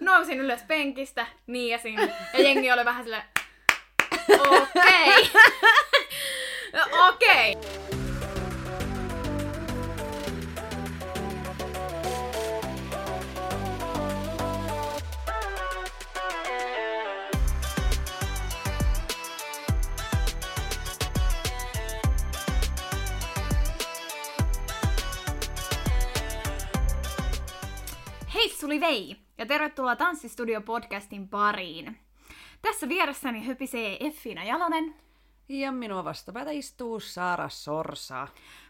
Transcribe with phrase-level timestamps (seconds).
[0.00, 2.00] nousin ylös penkistä, niiasin,
[2.34, 3.22] ja jengi oli vähän silleen,
[4.28, 5.30] okei.
[7.08, 7.54] Okei.
[28.34, 31.98] Hei Suli Vei ja tervetuloa Tanssistudio-podcastin pariin.
[32.62, 34.94] Tässä vieressäni höpisee Effina Jalonen.
[35.48, 38.28] Ja minua vastapäätä istuu Saara Sorsa.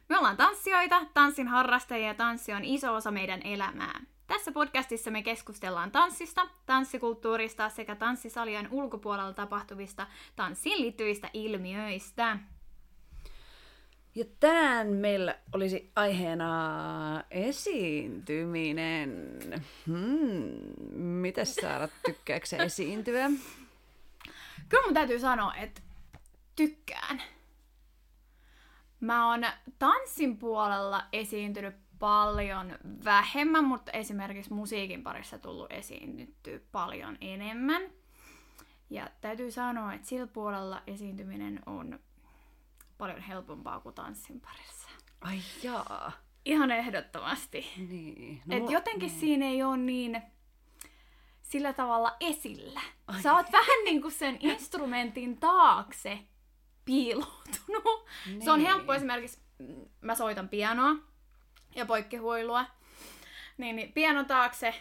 [0.08, 4.00] Me ollaan tanssijoita, tanssin harrastajia ja tanssi on iso osa meidän elämää.
[4.26, 10.06] Tässä podcastissa me keskustellaan tanssista, tanssikulttuurista sekä tanssisalien ulkopuolella tapahtuvista
[10.36, 12.38] tanssiin liittyvistä ilmiöistä.
[14.14, 19.12] Ja tänään meillä olisi aiheena esiintyminen.
[19.86, 23.30] Hmm, mitäs Saara, tykkääkö sä esiintyä?
[24.68, 25.80] Kyllä mun täytyy sanoa, että
[26.56, 27.22] tykkään.
[29.00, 29.46] Mä oon
[29.78, 37.82] tanssin puolella esiintynyt paljon vähemmän, mutta esimerkiksi musiikin parissa tullut esiinnyttyä paljon enemmän.
[38.90, 41.98] Ja täytyy sanoa, että sillä puolella esiintyminen on
[42.98, 44.88] paljon helpompaa kuin tanssin parissa.
[45.20, 46.12] Ai jaa.
[46.44, 47.70] Ihan ehdottomasti.
[47.76, 48.42] Niin.
[48.46, 50.22] No, Et jotenkin siinä ei ole niin
[51.42, 52.80] sillä tavalla esillä.
[53.06, 53.22] Ai.
[53.22, 56.18] Sä oot vähän niin kuin sen instrumentin taakse
[56.84, 58.06] piiloutunut.
[58.26, 58.42] Niin.
[58.44, 58.66] Se on Niin.
[58.68, 60.96] helppo esimerkiksi, mm, mä soitan pianoa
[61.74, 62.64] ja poikkihuilua,
[63.58, 64.74] niin, niin pianon taakse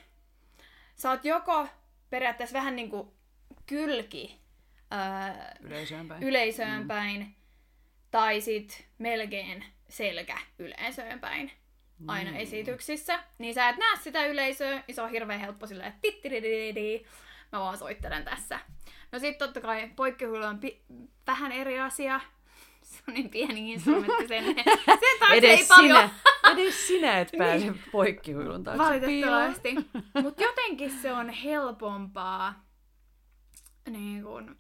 [0.95, 1.67] sä oot joko
[2.09, 3.07] periaatteessa vähän niin kuin
[3.65, 4.41] kylki
[4.93, 6.23] öö, Yleisöön päin.
[6.23, 6.87] yleisöön mm.
[8.11, 11.51] Tai sit melkein selkä yleisöön päin
[12.07, 12.41] aina Niin.
[12.41, 13.19] esityksissä.
[13.37, 17.03] Niin sä et näe sitä yleisöä, niin se on hirveän helppo silleen, että tittidididi,
[17.51, 18.59] mä vaan soittelen tässä.
[19.11, 20.81] No sit totta kai poikkihuilu on pi-
[21.27, 22.19] vähän eri asia.
[22.81, 24.43] Se on niin pieni instrumentti sen.
[24.45, 29.75] Sen taakse ei Edes paljon sinä, edes sinä et pääse poikkihuilun taakse valitettavasti.
[30.23, 32.65] Mutta jotenkin se on helpompaa
[33.89, 34.57] niin kun,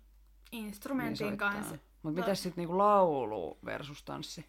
[0.51, 1.75] instrumentin Niin kanssa.
[2.01, 2.09] Soittaa.
[2.11, 4.45] Mut mitäs sit niinku laulu versus tanssi?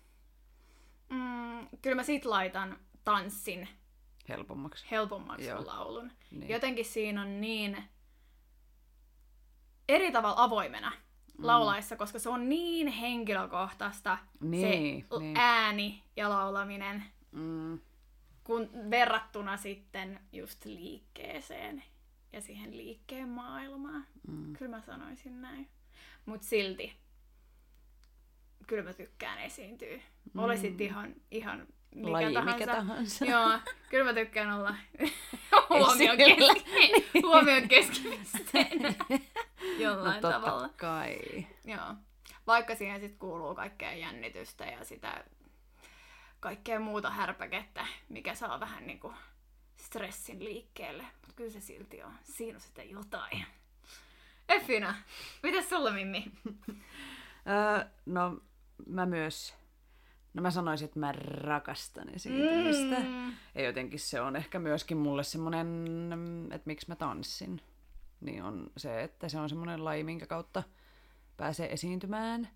[1.08, 3.68] Mm, kyllä mä sit laitan tanssin
[4.28, 4.86] Helpommaksi.
[4.90, 5.66] helpommaksi Joo.
[5.66, 6.12] laulun.
[6.30, 6.48] Niin.
[6.48, 7.84] Jotenkin siinä on niin
[9.88, 10.92] eri tavalla avoimena
[11.38, 15.36] laulaessa, koska se on niin henkilökohtaista Niin, se niin.
[15.36, 17.78] ääni ja laulaminen, Mm,
[18.44, 21.82] kun verrattuna sitten just liikkeeseen
[22.32, 24.06] ja siihen liikkeen maailmaan.
[24.28, 24.52] mm.
[24.52, 25.68] Kyllä mä sanoisin näin.
[26.26, 26.96] Mut silti,
[28.66, 29.96] kyllä mä tykkään esiintyä.
[30.32, 30.38] Mm.
[30.40, 32.54] Olisit ihan, ihan mikä Laji tahansa.
[32.58, 33.24] mikä tahansa.
[33.24, 33.58] Joo,
[33.90, 34.74] kyllä mä tykkään olla
[35.70, 38.94] huomion, keski- huomion keskipisteenä
[39.78, 40.68] jollain no totta tavalla.
[40.76, 41.18] kai.
[41.64, 41.94] Joo.
[42.46, 45.24] Vaikka siihen sitten kuuluu kaikkea jännitystä ja sitä
[46.40, 49.14] kaikkea muuta härpäkettä, mikä saa vähän niinku
[49.76, 51.02] stressin liikkeelle.
[51.02, 52.12] Mutta kyllä se silti on.
[52.22, 53.46] Siinä on sitä jotain.
[54.48, 54.94] Effina,
[55.42, 56.24] mitäs sulla Mimmi?
[57.48, 58.40] Öö, no,
[58.86, 59.54] mä myös...
[60.34, 63.00] No mä sanoisin, että mä rakastan esiintymistä.
[63.00, 63.32] Mm.
[63.54, 65.86] Ja jotenkin se on ehkä myöskin mulle semmonen,
[66.52, 67.60] että miksi mä tanssin.
[68.20, 70.62] Niin on se, että se on semmonen laji, minkä kautta
[71.36, 72.48] pääsee esiintymään.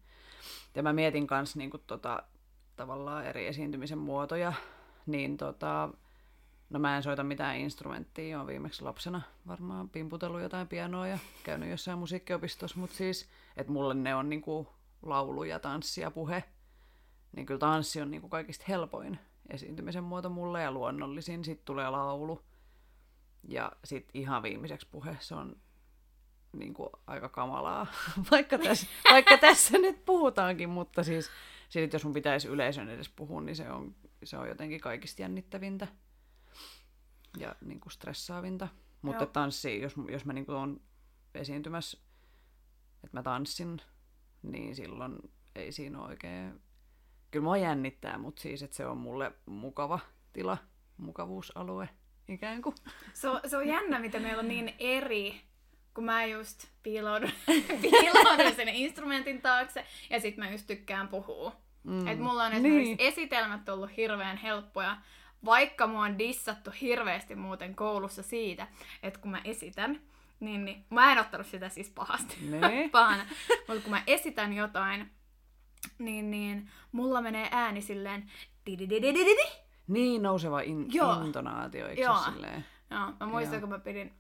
[0.74, 2.22] Ja mä mietin kans niinku tota,
[2.76, 4.52] tavallaan eri esiintymisen muotoja.
[5.06, 5.88] Niin tota,
[6.70, 11.70] no mä en soita mitään instrumenttia, oon viimeksi lapsena varmaan pimputellut jotain pianoa ja käynyt
[11.70, 14.68] jossain musiikkiopistossa, mutta siis, että mulle ne on niinku
[15.02, 16.44] laulu ja tanssi ja puhe.
[17.36, 19.18] Niin kyllä tanssi on niinku kaikista helpoin
[19.50, 21.44] esiintymisen muoto mulle ja luonnollisin.
[21.44, 22.44] Sitten tulee laulu.
[23.48, 25.56] Ja sitten ihan viimeiseksi puhe, se on
[26.52, 27.86] niinku aika kamalaa,
[28.30, 31.30] vaikka tässä, vaikka tässä nyt puhutaankin, mutta siis
[31.68, 35.88] sit jos mun pitäisi yleisön edes puhua, niin se on, se on jotenkin kaikista jännittävintä
[37.38, 38.68] ja niinku stressaavinta.
[39.02, 39.30] Mutta Joo.
[39.32, 40.80] tanssi, jos, jos mä niinku on
[41.34, 41.98] esiintymässä,
[43.04, 43.82] että mä tanssin,
[44.42, 45.16] niin silloin
[45.56, 46.60] ei siinä ole oikein...
[47.30, 49.98] Kyllä mua jännittää, mutta siis, että se on mulle mukava
[50.32, 50.58] tila,
[50.96, 51.88] mukavuusalue
[52.28, 52.74] ikään kuin.
[53.12, 55.40] Se on, se on jännä, mitä meillä on niin eri,
[55.94, 57.30] kun mä just piiloudun,
[57.82, 61.56] piiloudun sen instrumentin taakse ja sit mä just tykkään puhua.
[61.84, 62.06] Mm.
[62.06, 63.12] Et mulla on esimerkiksi niin.
[63.12, 64.96] esitelmät ollut hirveän helppoja,
[65.44, 68.66] vaikka mua on dissattu hirveästi muuten koulussa siitä,
[69.02, 70.00] että kun mä esitän,
[70.42, 72.88] niin, niin mä en ottanut sitä siis pahasti Nee.
[72.92, 73.26] pahana,
[73.68, 75.10] mutta kun mä esitän jotain,
[75.98, 78.30] niin, niin mulla menee ääni silleen.
[79.88, 81.12] Niin nouseva in- Joo.
[81.24, 82.16] intonaatio, eikö Joo.
[82.16, 82.64] silleen?
[82.90, 83.60] Joo, mä muistan, Joo.
[83.60, 84.12] kun mä pidin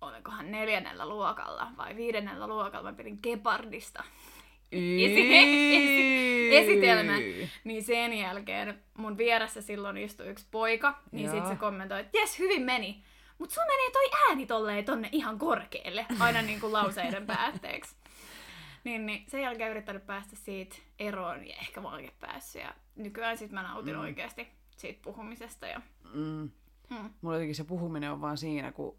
[0.00, 4.04] olikohan neljännellä luokalla vai viidennellä luokalla, mä pidin Gepardista
[4.72, 7.20] Esi- esitelmän.
[7.64, 11.34] Niin sen jälkeen mun vieressä silloin istui yksi poika, niin Joo.
[11.34, 13.04] sit se kommentoi, että jes, hyvin meni.
[13.38, 17.96] Mut sun menee toi ääni tolleen tonne ihan korkealle, aina niin kuin lauseiden päätteeksi.
[18.84, 22.62] Niin, niin sen jälkeen yrittänyt päästä siitä eroon ja ehkä mä oonkin päässyt.
[22.62, 24.00] Ja nykyään sit mä nautin mm.
[24.00, 25.66] oikeasti siitä puhumisesta.
[25.66, 25.80] Ja...
[26.14, 26.50] Mm.
[26.90, 27.10] Mm.
[27.20, 28.98] Mulla jotenkin se puhuminen on vaan siinä, kun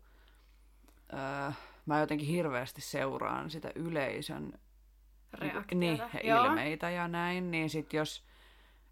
[1.13, 1.51] öö,
[1.85, 4.53] mä jotenkin hirveästi seuraan sitä yleisön
[5.33, 5.75] Reaktioita.
[5.75, 6.45] niin, Joo.
[6.45, 8.23] ilmeitä ja näin, niin sit jos,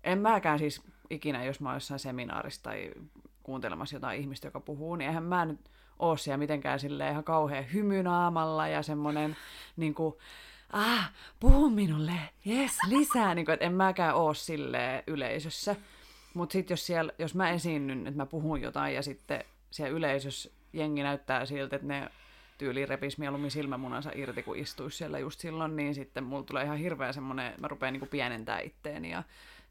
[0.04, 2.92] en mäkään siis ikinä, jos mä oon jossain seminaarissa tai
[3.46, 5.60] kuuntelemassa jotain ihmistä, joka puhuu, niin eihän mä nyt
[6.00, 9.36] oo siellä mitenkään silleen ihan kauhean hymynaamalla ja semmonen
[9.78, 10.20] niinku,
[10.74, 12.14] ah, puhu minulle,
[12.48, 15.76] yes, lisää, niinku, että en mäkään oo silleen yleisössä.
[16.34, 20.50] Mutta sitten jos, siellä, jos mä esiinnyn, että mä puhun jotain ja sitten siellä yleisössä
[20.74, 22.10] jengi näyttää siltä, että ne
[22.58, 26.78] tyyli repis mieluummin silmämunansa irti, kun istuisi siellä just silloin, niin sitten mulla tulee ihan
[26.78, 29.24] hirveä semmoinen, mä rupean niinku pienentää itteeni ja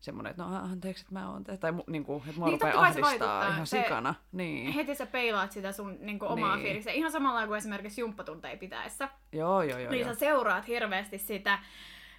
[0.05, 2.83] semmoinen, että no anteeksi, että mä oon, te-" tai mu- niinku, että mua Niin, rupeaa
[2.83, 4.15] ahdistaa ihan Se- sikana.
[4.33, 4.73] Niin.
[4.73, 6.67] Heti sä peilaat sitä sun niin kuin, omaa Niin.
[6.67, 6.91] fiilistä.
[6.91, 9.09] Ihan samalla kuin esimerkiksi jumppatunteja pitäessä.
[9.33, 9.91] Joo, joo, joo.
[9.91, 10.15] niin joo.
[10.15, 11.59] sä seuraat hirveästi sitä,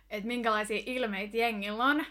[0.09, 2.05] että minkälaisia ilmeitä jengillä on.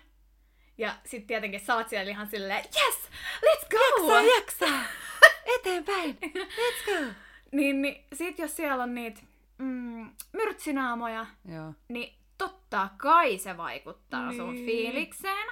[0.78, 3.10] Ja sit tietenkin sä oot siellä ihan silleen, yes,
[3.46, 4.14] let's go!
[4.36, 4.80] jaksaa!
[5.58, 6.18] Eteenpäin!
[6.34, 7.12] Let's go!
[7.52, 9.20] Niin, niin sit jos siellä on niitä
[9.58, 11.72] mm, myrtsinaamoja, Joo.
[11.88, 14.36] niin totta kai se vaikuttaa niin.
[14.36, 14.66] sun Niin.
[14.66, 15.46] fiilikseen.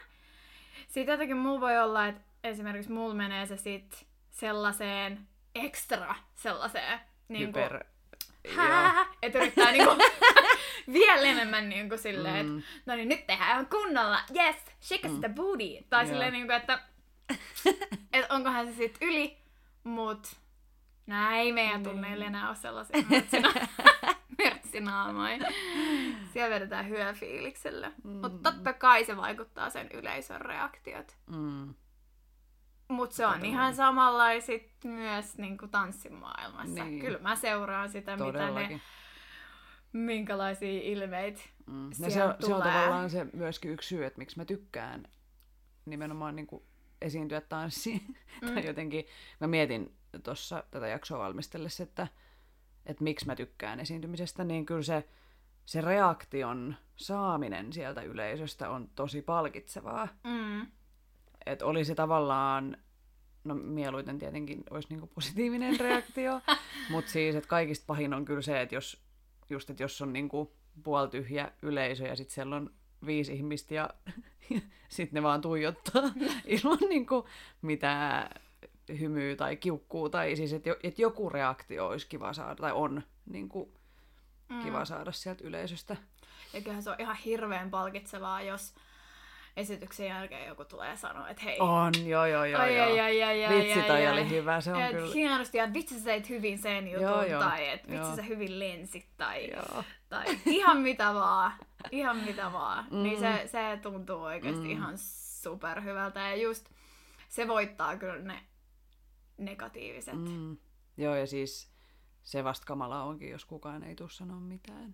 [0.92, 7.48] Sitten jotenkin mulla voi olla, että esimerkiksi mulla menee se sit sellaiseen ekstra sellaiseen niin
[7.48, 7.84] Hyper...
[9.22, 9.90] että yrittää niinku
[10.92, 12.58] vielä enemmän niinku silleen, Mm.
[12.58, 15.64] että no niin nyt tehdään ihan kunnolla, yes, shake sitä booty.
[15.90, 16.08] Tai Joo.
[16.12, 16.80] silleen niinku, että
[18.12, 19.38] et onkohan se sit yli,
[19.84, 20.36] mut
[21.06, 22.96] näin meidän tunneilla enää ole sellaisia
[24.44, 25.38] mörtsinaamoja.
[26.32, 27.92] Siellä vedetään hyvä fiiliksellä.
[28.04, 28.10] Mm.
[28.10, 31.16] Mutta totta kai se vaikuttaa sen yleisön reaktiot.
[31.26, 31.74] Mm.
[32.88, 33.54] Mutta se on Todellakin.
[33.54, 36.84] ihan samanlaisit myös niin kuin tanssimaailmassa.
[36.84, 37.00] Niin.
[37.00, 38.80] Kyllä mä seuraan sitä, mitä ne,
[39.92, 41.92] minkälaisia ilmeitä Mm.
[41.92, 45.04] Sieltä se on, se on tavallaan se myöskin yksi syy, että miksi mä tykkään
[45.86, 46.62] nimenomaan niin kuin
[47.02, 48.16] esiintyä tanssiin.
[48.42, 48.54] Mm.
[48.54, 49.04] tai jotenkin,
[49.40, 52.06] mä mietin tuossa tätä jaksoa valmistellessa, että,
[52.86, 55.08] että miksi mä tykkään esiintymisestä, niin kyllä se,
[55.64, 60.08] se reaktion saaminen sieltä yleisöstä on tosi palkitsevaa.
[60.24, 60.66] Mm.
[61.46, 62.76] Että oli se tavallaan,
[63.44, 66.40] no mieluiten tietenkin olisi niinku positiivinen reaktio,
[66.90, 69.02] mutta siis, että kaikista pahin on kyllä se, että jos,
[69.50, 70.52] just, että jos on niinku
[70.82, 72.70] puoltyhjä yleisö ja sitten siellä on
[73.06, 73.90] viisi ihmistä ja
[74.88, 76.02] sitten ne vaan tuijottaa
[76.46, 77.28] ilman niinku
[77.62, 78.30] mitään
[79.00, 83.02] hymyä tai kiukkuu, tai siis, että, jo, että joku reaktio olisi kiva saada, tai on
[83.30, 83.72] niinku
[84.64, 85.96] kiva saada sieltä yleisöstä.
[86.52, 88.74] Ja kyllähän se on ihan hirveän palkitsevaa, jos
[89.56, 92.60] esityksen jälkeen joku tulee sanoa, että hei, On, joo, joo, joo.
[92.62, 92.84] ai, joo.
[92.86, 94.12] ai, ai, ai, ai, Vitsi, ai, toi ai.
[94.12, 95.14] oli hyvä, se on et kyllä...
[95.14, 98.16] Hienosti, ja vitsi sä teit hyvin sen jutun, Joo, joo, tai että vitsi joo.
[98.16, 99.84] sä hyvin lensit, tai, Joo.
[100.08, 101.52] tai ihan mitä vaan,
[101.90, 102.86] ihan mitä vaan.
[102.90, 103.02] Mm.
[103.02, 103.20] Niin Mm.
[103.20, 104.70] se, se tuntuu oikeasti Mm.
[104.70, 104.94] ihan
[105.42, 106.68] superhyvältä, ja just
[107.28, 108.42] se voittaa kyllä ne
[109.44, 110.14] negatiiviset.
[110.14, 110.56] Mm.
[110.96, 111.70] Joo, ja siis
[112.22, 114.92] se vasta kamala onkin, jos kukaan ei tuu sanoa mitään.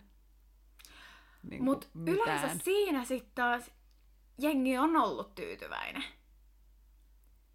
[1.43, 3.71] Niin Mutta yleensä siinä sitten taas
[4.39, 6.05] jengi on ollut tyytyväinen.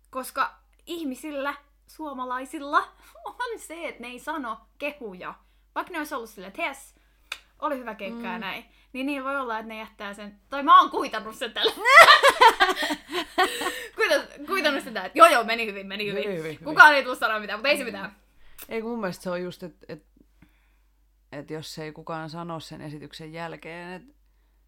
[0.09, 1.53] Koska ihmisillä,
[1.87, 2.79] suomalaisilla,
[3.25, 5.33] on se, että ne ei sano kehuja.
[5.75, 6.95] Vaikka ne olisi ollut silleen, että jes,
[7.59, 8.39] oli hyvä keikka ja Mm.
[8.41, 8.65] näin.
[8.93, 11.71] Niin niin voi olla, että ne jättää sen, tai mä oon kuitannut sen tällä.
[13.95, 16.23] kuitannut, kuitannut sitä, että joo joo, meni hyvin, meni hyvin.
[16.23, 16.65] Hyvin, hyvin, hyvin.
[16.65, 18.15] Kukaan ei tullut sanoa mitään, mutta ei se mitään.
[18.69, 20.05] Ei mun mielestä se on just, että et,
[21.31, 24.13] et jos ei kukaan sano sen esityksen jälkeen, että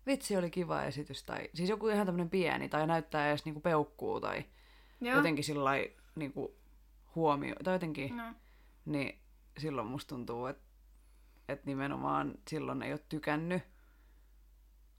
[0.07, 4.21] vitsi oli kiva esitys, tai siis joku ihan tämmönen pieni, tai näyttää edes niinku peukkuu,
[4.21, 4.45] tai
[5.01, 5.15] Joo.
[5.15, 5.71] jotenkin sillä
[6.15, 6.55] niinku
[7.15, 8.23] huomio, tai jotenkin, No.
[8.85, 9.19] niin
[9.57, 10.63] silloin musta tuntuu, että
[11.49, 13.63] et nimenomaan silloin ei ole tykännyt,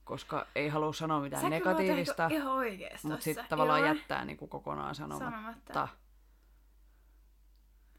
[0.06, 2.58] koska ei halua sanoa mitään Sä negatiivista, ihan
[3.02, 3.88] mutta sitten tavallaan Joo.
[3.94, 5.30] jättää niinku kokonaan sanomatta.
[5.30, 5.88] Sanomatta.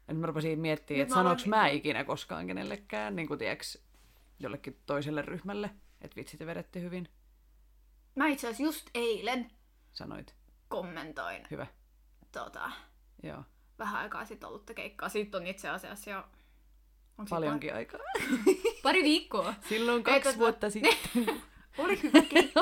[0.08, 3.78] Nyt mä rupesin miettimään, että sanoinko mä ikinä koskaan kenellekään, niin kuin tiiäks,
[4.38, 7.08] jollekin toiselle ryhmälle, että vitsi te vedette hyvin,
[8.14, 9.50] Mä itse asiassa just eilen
[9.92, 10.34] sanoit.
[10.68, 11.66] kommentoin Hyvä.
[12.32, 12.70] tota,
[13.22, 13.44] Joo.
[13.78, 15.08] vähän aikaa sitten ollutta keikkaa.
[15.08, 16.18] Siitä on itse asiassa jo...
[17.18, 18.00] onko Paljonkin aikaa.
[18.12, 19.54] Pari, pari viikkoa.
[19.68, 20.96] Silloin kaksi tota- vuotta sitten.
[21.84, 22.60] Oli hyvä keikka.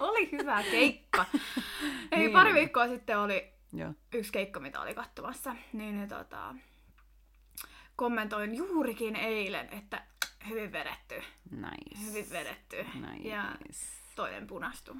[0.00, 1.24] oli hyvä keikka.
[2.12, 2.32] Ei, Niin.
[2.32, 3.92] pari viikkoa sitten oli Joo.
[4.14, 5.56] yksi keikka, mitä oli katsomassa.
[5.72, 6.54] Niin, niin tota,
[7.96, 10.02] kommentoin juurikin eilen, että
[10.48, 11.14] hyvin vedetty,
[11.50, 12.06] Nice.
[12.06, 12.76] hyvin vedetty.
[12.94, 13.28] Nice.
[13.28, 13.56] Ja
[14.16, 14.96] toinen punastui.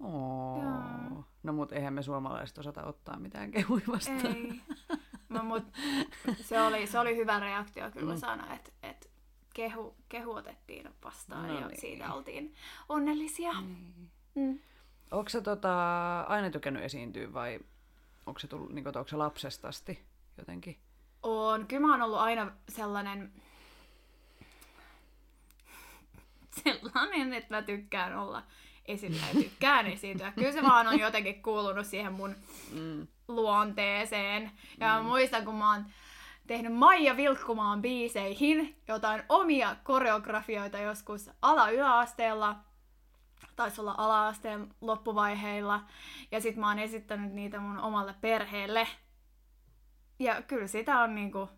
[0.00, 0.62] Oo.
[0.62, 1.24] Joo.
[1.42, 4.26] No mut eihän me suomalaiset osata ottaa mitään kehuja vastaan.
[4.36, 4.60] Ei.
[5.28, 5.64] No, mut
[6.40, 8.20] se, oli, se oli hyvä reaktio, kyllä Mm.
[8.20, 9.01] sanon, että, että
[9.54, 11.80] kehu, kehu otettiin vastaan No ja niin.
[11.80, 12.54] siitä oltiin
[12.88, 13.52] onnellisia.
[13.60, 14.10] Niin.
[14.34, 14.58] Mm.
[15.10, 17.60] Onko se tota, aina tykännyt esiintyä vai
[18.26, 20.02] onko se, tullut, niin onko se lapsesta asti
[20.38, 20.78] jotenkin?
[21.22, 21.66] On.
[21.66, 23.32] Kyllä mä oon ollut aina sellainen,
[26.64, 28.42] sellainen, että mä tykkään olla
[28.86, 30.32] esillä ja tykkään esiintyä.
[30.32, 32.36] Kyllä se vaan on jotenkin kuulunut siihen mun
[32.72, 33.06] Mm.
[33.28, 34.50] luonteeseen.
[34.80, 35.84] Ja mä muistan, kun mä oon
[36.52, 42.56] tehnyt Maija Vilkkumaan biiseihin jotain omia koreografioita joskus ala-yläasteella.
[43.56, 45.80] Taisi olla ala-asteen loppuvaiheilla.
[46.30, 48.88] Ja sit mä oon esittänyt niitä mun omalle perheelle.
[50.18, 51.48] Ja kyllä sitä on niinku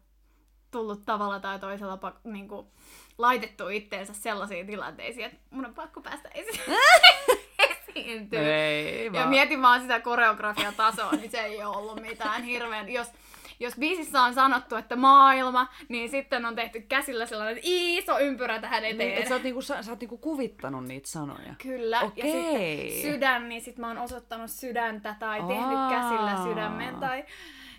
[0.70, 2.72] tullut tavalla tai toisella pak- niinku
[3.18, 6.60] laitettu itteensä sellaisiin tilanteisiin, että mun on pakko päästä esi-
[7.70, 8.40] esiintyä.
[8.40, 12.88] Ei Ja mietin vaan sitä koreografiatasoa, niin se ei ole ollut mitään hirveän.
[12.88, 13.12] Jos,
[13.60, 18.82] jos biisissä on sanottu, että maailma, niin sitten on tehty käsillä sellainen iso ympyrä tähän
[18.82, 19.22] Niin, eteen.
[19.22, 21.54] et sä oot, niinku, sä, sä oot niinku kuvittanut niitä sanoja.
[21.62, 21.96] Kyllä.
[21.96, 22.90] Ja Okei.
[22.90, 25.90] sitten sydän, niin sitten mä oon osoittanut sydäntä tai tehnyt Aa.
[25.90, 27.24] käsillä sydämen tai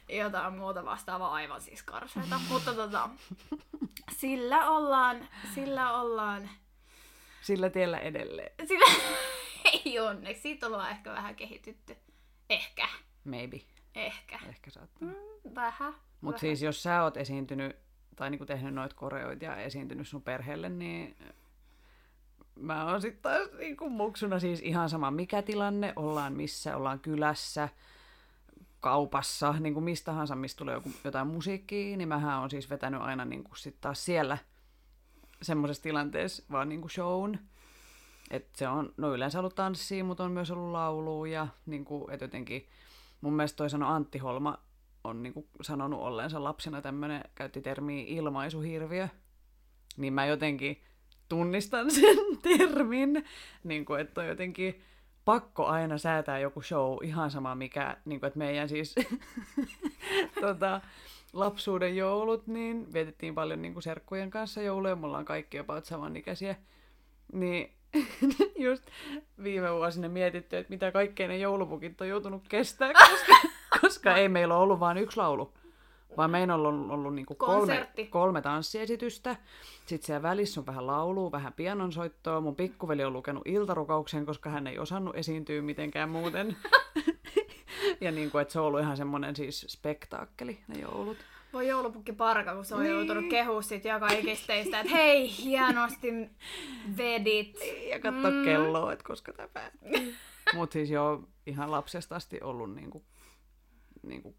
[0.09, 2.39] jotain muuta vastaavaa aivan siis karseita.
[2.49, 3.09] Mutta tota,
[4.17, 6.49] sillä ollaan, sillä ollaan,
[7.41, 8.51] Sillä tiellä edelleen.
[8.67, 8.85] sillä
[9.85, 10.41] ei onneksi.
[10.41, 11.95] Siitä ollaan ehkä vähän kehitytty.
[12.49, 12.87] Ehkä,
[13.23, 13.57] Maybe.
[13.95, 14.39] Ehkä.
[14.49, 15.07] Ehkä saattaa.
[15.07, 15.93] Mm, vähän.
[16.21, 17.75] Mutta siis jos sä oot esiintynyt
[18.15, 21.17] tai niinku tehnyt noita koreoita ja esiintynyt sun perheelle, niin
[22.55, 27.69] mä oon sitten taas niinku muksuna siis ihan sama mikä tilanne, ollaan missä, ollaan kylässä,
[28.79, 33.25] kaupassa, niinku mistä tahansa, mistä tulee joku, jotain musiikkia, niin mähän on siis vetänyt aina
[33.25, 34.37] niinku sit taas siellä
[35.41, 37.37] semmoisessa tilanteessa vaan niinku shown.
[38.31, 42.21] Et se on, no yleensä ollut tanssia, mutta on myös ollut laulua ja niinku, et
[42.21, 42.67] jotenkin
[43.25, 44.57] mun mielestä toi sano Antti Holma
[45.03, 49.07] on niinku sanonut olleensa lapsena tämmönen, käytti termiä ilmaisuhirviö,
[49.97, 50.81] niin mä jotenkin
[51.29, 52.17] tunnistan sen
[52.57, 53.25] termin,
[53.63, 54.81] niin kuin, että on jotenkin
[55.25, 58.95] pakko aina säätää joku show, ihan sama mikä, niin kuin, että meidän siis
[60.41, 60.81] tota,
[61.33, 66.55] lapsuuden joulut, niin vietettiin paljon niin kuin serkkujen kanssa jouluja, mulla on kaikki about samanikäisiä,
[67.33, 67.73] niin
[68.67, 68.83] just
[69.43, 73.47] viime vuosina mietitty, että mitä kaikkea ne joulupukit on joutunut kestää, koska,
[73.81, 75.53] koska ei meillä ole ollut vain yksi laulu,
[76.17, 79.35] vaan meillä on ollut, ollut niinku kolme, kolme tanssiesitystä.
[79.85, 82.41] Sitten siellä välissä on vähän laulua, vähän pianonsoittoa.
[82.41, 86.57] Mun pikkuveli on lukenut iltarukauksen, koska hän ei osannut esiintyä mitenkään muuten.
[88.01, 91.17] ja niin kuin, että se on ollut ihan semmoinen siis spektaakkeli, ne joulut.
[91.55, 92.93] Voi joulupukki parka, kun se on Niin.
[92.93, 96.07] joutunut kehua sit joka ikistä että hei, hienosti
[96.97, 97.57] vedit.
[97.89, 98.37] Ja katsoa Mm.
[98.37, 98.43] mm.
[98.45, 100.15] kelloa, että koska tämä päättyy.
[100.53, 103.03] Mutta siis joo, ihan lapsesta asti ollut niinku,
[104.03, 104.35] niinku,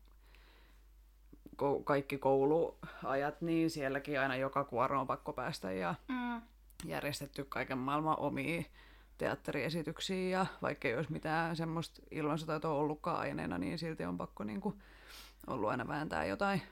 [1.62, 6.42] ko- kaikki kouluajat, niin sielläkin aina joka kuoro on pakko päästä ja Mm.
[6.84, 8.62] järjestetty kaiken maailman omia
[9.18, 14.74] teatteriesityksiä ja vaikka ei olisi mitään semmoista ilmaisutaitoa ollutkaan aineena, niin silti on pakko niinku
[15.46, 16.62] ollut aina vääntää jotain,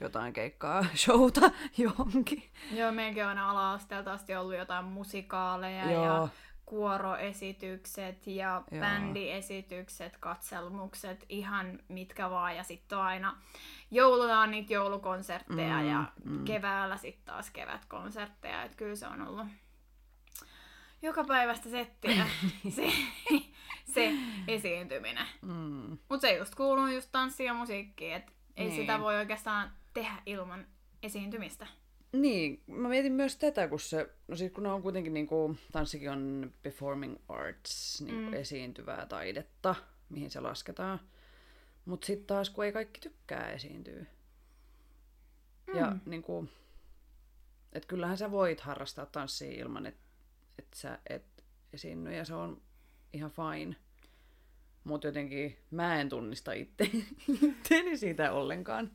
[0.00, 2.50] jotain keikkaa, showta johonkin.
[2.72, 6.04] Joo, meidänkin on aina ala-asteelta asti ollut jotain musikaaleja Joo.
[6.04, 6.28] ja
[6.66, 8.80] kuoroesitykset ja Joo.
[8.80, 12.56] bändiesitykset, katselmukset, ihan mitkä vaan.
[12.56, 13.36] Ja sitten on aina
[13.90, 16.44] jouluna on niitä joulukonsertteja Mm, ja mm.
[16.44, 18.62] keväällä sitten taas kevätkonsertteja.
[18.62, 19.46] Että kyllä se on ollut
[21.02, 22.26] joka päivästä settiä
[22.76, 22.92] se,
[23.92, 24.12] se
[24.48, 25.26] esiintyminen.
[25.42, 25.98] Mm.
[26.08, 28.76] Mutta se just kuuluu just tanssiin ja musiikkiin, että ei Niin.
[28.80, 30.66] sitä voi oikeastaan tehdä ilman
[31.02, 31.66] esiintymistä.
[32.12, 36.52] Niin, mä mietin myös tätä, kun se, no siis kun on kuitenkin niinku, tanssikin on
[36.62, 38.34] performing arts, niinku Mm.
[38.34, 39.74] esiintyvää taidetta,
[40.08, 41.00] mihin se lasketaan.
[41.84, 44.04] Mutta sitten taas, kun ei kaikki tykkää esiintyä.
[45.66, 45.78] Mm.
[45.78, 46.48] Ja niinku,
[47.72, 50.00] että kyllähän sä voit harrastaa tanssia ilman, että
[50.58, 52.62] et sä et esiinny ja se on
[53.12, 53.76] ihan fine.
[54.84, 56.90] Mutta jotenkin mä en tunnista itse,
[57.48, 58.90] itteeni siitä ollenkaan.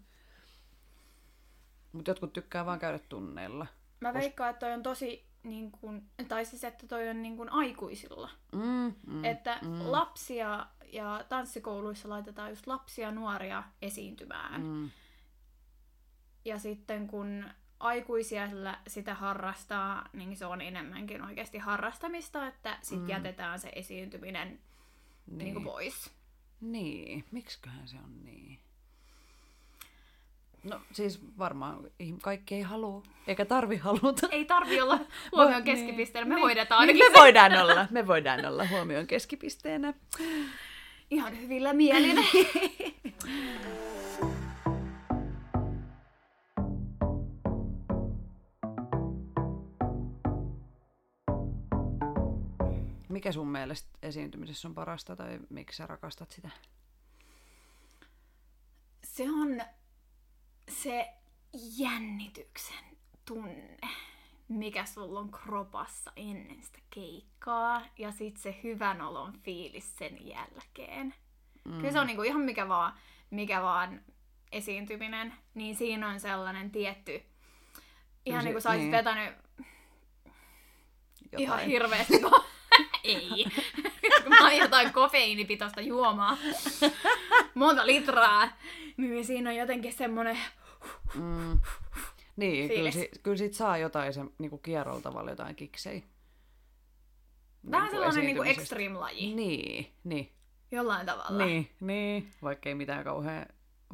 [1.91, 3.67] Mutta jotkut tykkää vaan käydä tunneilla.
[3.99, 7.49] Mä veikkaan, että toi on tosi, niin kun, tai siis että toi on niin kun
[7.49, 8.29] aikuisilla.
[8.51, 14.61] Mm, mm, että mm, lapsia ja tanssikouluissa laitetaan just lapsia nuoria esiintymään.
[14.63, 14.89] mm,
[16.45, 17.45] Ja sitten kun
[17.79, 23.09] aikuisia sillä- sitä harrastaa, niin se on enemmänkin oikeasti harrastamista, että sit Mm.
[23.09, 25.37] jätetään se esiintyminen niin.
[25.37, 25.53] niin.
[25.53, 26.11] Niin pois.
[26.61, 28.59] niin, miksiköhän se on niin?
[30.69, 31.79] No siis varmaan
[32.21, 34.27] kaikki ei halua, eikä tarvi haluta.
[34.31, 34.99] Ei tarvi olla
[35.31, 36.43] huomion keskipisteenä, me niin.
[36.43, 39.93] hoidetaan Niin, ainakin me se voidaan olla, me voidaan olla huomion keskipisteenä.
[41.11, 42.17] ihan hyvillä mielin.
[53.09, 56.49] Mikä sun mielestä esiintymisessä on parasta tai miksi sä rakastat sitä?
[59.17, 59.61] se on
[60.69, 61.09] se
[61.77, 62.85] jännityksen
[63.25, 63.77] tunne,
[64.47, 71.13] mikä sulla on kropassa ennen sitä keikkaa, ja sitten se hyvän olon fiilis sen jälkeen.
[71.65, 71.77] Mm.
[71.77, 72.93] Kyllä se on niinku ihan mikä vaan,
[73.29, 74.01] mikä vaan
[74.51, 77.23] esiintyminen, niin siinä on sellainen tietty,
[78.25, 78.91] ihan se- niin kuin sä olisit niin.
[78.91, 79.33] vetänyt
[81.31, 81.43] Jotain.
[81.43, 82.17] ihan hirveästi.
[82.25, 82.43] ko-
[83.03, 83.45] Ei.
[84.23, 86.37] Kun mä oon jotain kofeiinipitoista juomaa.
[87.55, 88.49] Monta litraa.
[88.97, 90.37] Niin siinä on jotenkin semmonen...
[91.15, 91.59] Mm.
[92.35, 96.03] Niin, kyllä, si- kyllä siitä saa jotain sen niinku kierrolla tavalla jotain kiksei.
[97.71, 99.35] Vähän Niinku sellainen niinku extreme-laji.
[99.35, 100.31] Niin, niin,
[100.71, 101.45] Jollain tavalla.
[101.45, 103.45] niin, niin, vaikka ei mitään kauhean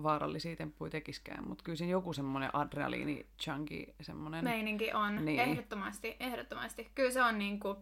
[0.04, 4.44] vaarallisia temppuja tekiskään, mutta kyllä siinä joku semmoinen adrenaliini chunky semmoinen.
[4.44, 5.16] Meininki on.
[5.16, 5.26] Niin.
[5.26, 5.40] Niin.
[5.40, 6.92] Ehdottomasti, ehdottomasti.
[6.96, 7.76] Kyllä se on niinku...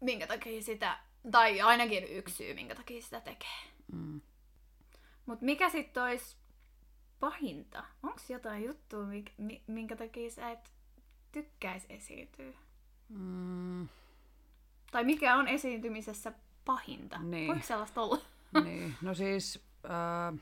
[0.00, 0.98] Minkä takia sitä...
[1.30, 3.58] Tai ainakin yksi syy, minkä takia sitä tekee.
[3.92, 4.20] Mm.
[5.26, 6.36] Mut mikä sitten olisi
[7.20, 7.84] pahinta?
[8.02, 9.06] Onks jotain juttua,
[9.66, 10.72] minkä takia sä et
[11.32, 12.52] tykkäis esiintyä?
[13.08, 13.88] Mm,
[14.90, 16.32] Tai mikä on esiintymisessä
[16.64, 17.18] pahinta?
[17.18, 17.48] Niin.
[17.48, 18.20] Voiko sellaista olla?
[18.64, 20.32] niin, no siis ää,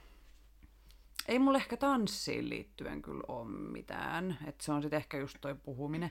[1.28, 4.38] ei mulle ehkä tanssiin liittyen kyllä ole mitään.
[4.46, 6.10] Et se on sitten ehkä just toi puhuminen.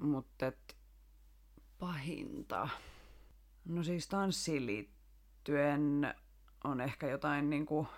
[0.00, 0.52] Mutta
[1.78, 2.68] pahinta.
[3.64, 6.14] No siis tanssiin liittyen
[6.64, 7.88] on ehkä jotain niinku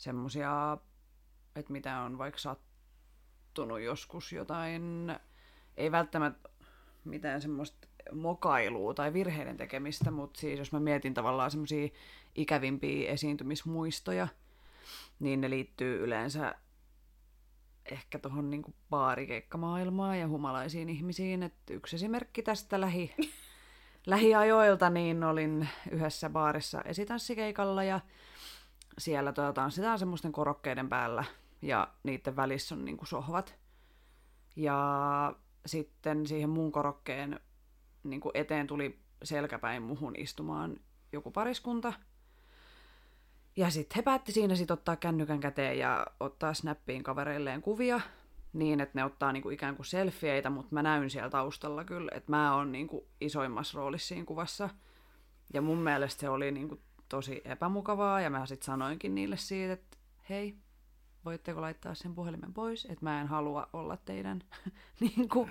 [0.00, 0.78] semmosia,
[1.56, 5.16] että mitä on vaikka sattunut joskus jotain,
[5.76, 6.48] ei välttämättä
[7.04, 11.88] mitään semmoista mokailua tai virheiden tekemistä, mutta siis jos mä mietin tavallaan semmoisia
[12.34, 14.28] ikävimpiä esiintymismuistoja,
[15.18, 16.54] niin ne liittyy yleensä
[17.90, 21.42] ehkä tuohon niinku baarikeikkamaailmaan ja humalaisiin ihmisiin.
[21.42, 23.14] Et yksi esimerkki tästä lähi,
[24.06, 28.00] lähiajoilta, niin olin yhdessä baarissa esitansikeikalla ja
[29.00, 31.24] siellä tota, tanssitaan semmoisten korokkeiden päällä
[31.62, 33.58] ja niiden välissä on niinku sohvat.
[34.56, 35.34] Ja
[35.66, 37.40] sitten siihen mun korokkeen
[38.04, 40.76] niin kuin eteen tuli selkäpäin muhun istumaan
[41.12, 41.92] joku pariskunta.
[43.56, 48.00] Ja sitten he päätti siinä sit ottaa kännykän käteen ja ottaa snappiin kavereilleen kuvia
[48.52, 52.30] niin, että ne ottaa niinku ikään kuin selfieitä, mutta mä näyn siellä taustalla kyllä, että
[52.30, 54.68] mä oon niinku isoimmassa roolissa siinä kuvassa.
[55.54, 59.96] Ja mun mielestä se oli niinku tosi epämukavaa ja mä sitten sanoinkin niille siitä, että
[60.28, 60.56] hei,
[61.24, 64.42] voitteko laittaa sen puhelimen pois, että mä en halua olla teidän
[65.00, 65.48] niinku,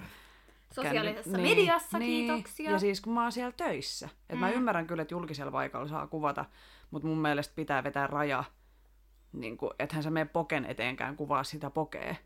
[0.74, 2.28] Sosiaalisessa Känny- mediassa, niin.
[2.28, 2.72] kiitoksia.
[2.72, 4.10] Ja siis kun mä oon siellä töissä.
[4.30, 4.40] Et mm.
[4.40, 6.46] Mä ymmärrän kyllä, että julkisella paikalla saa kuvata,
[6.92, 8.44] mutta mun mielestä pitää vetää raja.
[9.34, 12.18] Niin kuin, ethän sä mene poken eteenkään kuvaa sitä pokee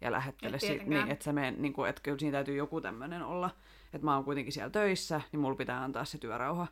[0.00, 0.84] ja lähettele siitä.
[0.84, 3.50] Niin, että sä mene, niin kuin, että kyllä siinä täytyy joku tämmöinen olla.
[3.92, 6.66] Että mä oon kuitenkin siellä töissä, niin mulla pitää antaa se työrauha.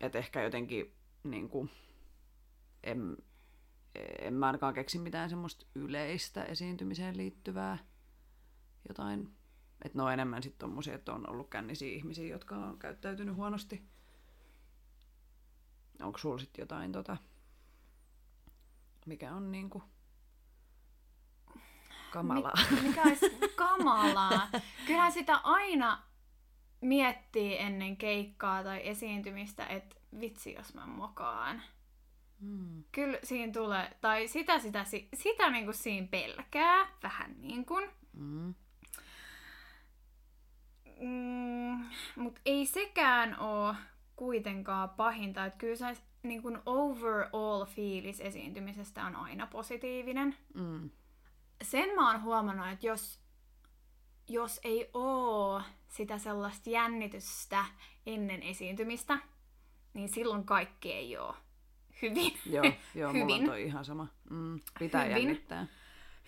[0.00, 0.92] Että ehkä jotenkin
[1.24, 1.70] niin kuin,
[2.84, 3.16] en,
[4.18, 7.78] en mä ainakaan keksi mitään semmoista yleistä esiintymiseen liittyvää
[8.88, 9.40] jotain
[9.84, 13.82] että ne on enemmän sitten tommosia, että on ollut kännisiä ihmisiä, jotka on käyttäytynyt huonosti.
[16.02, 17.16] Onko sulla sitten jotain tota,
[19.06, 19.82] mikä on niinku
[22.10, 22.52] kamalaa?
[22.70, 24.48] Mi- mikä olisi kamalaa?
[24.86, 26.02] Kyllähän sitä aina
[26.80, 31.62] miettii ennen keikkaa tai esiintymistä, että vitsi jos mä mokaan.
[32.40, 32.84] Mm.
[32.92, 37.90] Kyllä siinä tulee, tai sitä, sitä, si- sitä niin kuin siinä pelkää, vähän niin kuin.
[38.12, 38.54] Mm.
[41.00, 41.84] Mm,
[42.16, 43.74] Mutta ei sekään ole
[44.16, 45.44] kuitenkaan pahinta.
[45.44, 50.36] Että kyllä se niin kuin overall fiilis esiintymisestä on aina positiivinen.
[50.54, 50.90] Mm.
[51.62, 53.20] Sen mä oon huomannut, että jos,
[54.30, 57.64] jos ei oo sitä sellaista jännitystä
[58.06, 59.18] ennen esiintymistä,
[59.94, 61.36] niin silloin kaikki ei oo
[62.02, 62.32] hyvin.
[62.46, 62.64] Joo,
[62.94, 63.46] joo mulla on Hyvin.
[63.46, 64.06] toi ihan sama.
[64.30, 64.60] Mm.
[64.78, 65.16] Pitää Hyvin.
[65.16, 65.66] jännittää.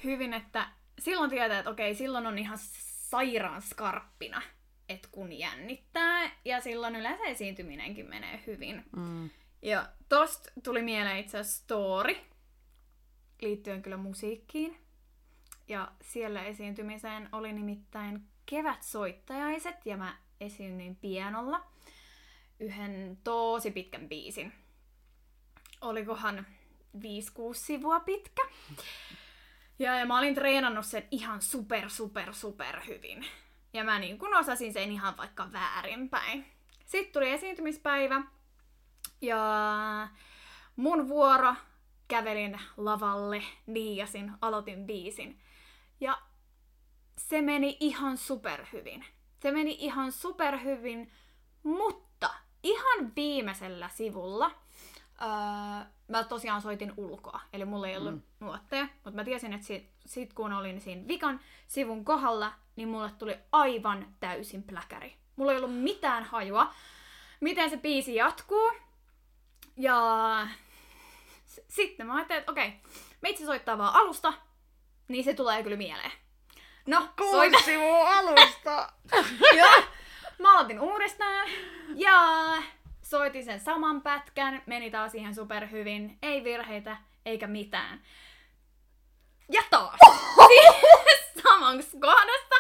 [0.05, 2.59] hyvin, että silloin tietää, että okei, silloin on ihan
[3.11, 4.43] sairaan skarppina,
[4.89, 8.85] että kun jännittää, ja silloin yleensä esiintyminenkin menee hyvin.
[8.97, 9.31] Mm.
[9.63, 12.17] Ja tosta tuli mieleen itse asiassa story,
[13.43, 14.82] liittyen kyllä musiikkiin.
[15.69, 21.67] Ja siellä esiintymiseen oli nimittäin kevätsoittajaiset, ja mä esiinnyin pianolla
[22.61, 24.53] yhden tosi pitkän biisin.
[25.81, 26.47] Olikohan
[26.99, 27.01] 5-6
[27.53, 28.43] sivua pitkä.
[29.79, 33.27] Ja, ja mä olin treenannut sen ihan super, super, super hyvin.
[33.73, 36.47] Ja mä niin kun osasin sen ihan vaikka väärinpäin.
[36.87, 38.23] Sitten tuli esiintymispäivä.
[39.21, 39.39] Ja
[40.77, 41.55] mun vuoro
[42.09, 45.41] kävelin lavalle, niijasin, aloitin biisin.
[46.03, 46.19] Ja
[47.19, 49.05] se meni ihan superhyvin.
[49.43, 51.13] Se meni ihan superhyvin,
[51.63, 54.47] mutta ihan viimeisellä sivulla
[55.23, 58.23] öö, mä tosiaan soitin ulkoa, eli mulla ei ollut mm.
[58.41, 63.11] nuotteja, mutta mä tiesin, että sit, sit kun olin siinä vikan sivun kohdalla, niin mulle
[63.19, 65.17] tuli aivan täysin pläkäri.
[65.37, 66.75] Mulla ei ollut mitään hajua,
[67.41, 68.73] miten se biisi jatkuu.
[69.77, 70.47] Ja
[71.69, 72.73] sitten mä ajattelin, että okei,
[73.21, 74.33] meitsi soittaa vaan alusta,
[75.13, 76.13] niin se tulee kyllä mieleen.
[76.87, 77.59] No, soita.
[77.59, 78.93] sivua alusta!
[79.59, 79.83] Joo.
[80.39, 81.49] Mä aloitin uudestaan
[81.95, 82.13] ja
[83.03, 86.97] soitin sen saman pätkän, meni taas ihan superhyvin, ei virheitä
[87.27, 88.03] eikä mitään.
[89.49, 89.99] Ja taas
[91.43, 92.55] samassa kohdassa.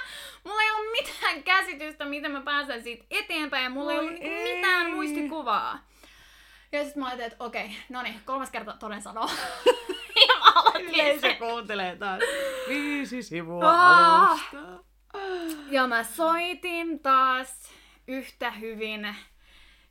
[0.44, 4.28] Mulla ei ollut mitään käsitystä, miten mä pääsen siitä eteenpäin ja mulla ei ollut niinku
[4.28, 4.56] ei.
[4.56, 5.78] mitään muistikuvaa.
[6.72, 9.30] Ja sitten mä ajattelin, että okei, no niin, kolmas kerta toden sanoo.
[10.80, 12.20] Yleisö kuuntelee taas.
[12.68, 14.30] Viisi sivua Ah.
[14.30, 14.84] alusta.
[15.70, 17.70] Ja mä soitin taas
[18.08, 19.16] yhtä hyvin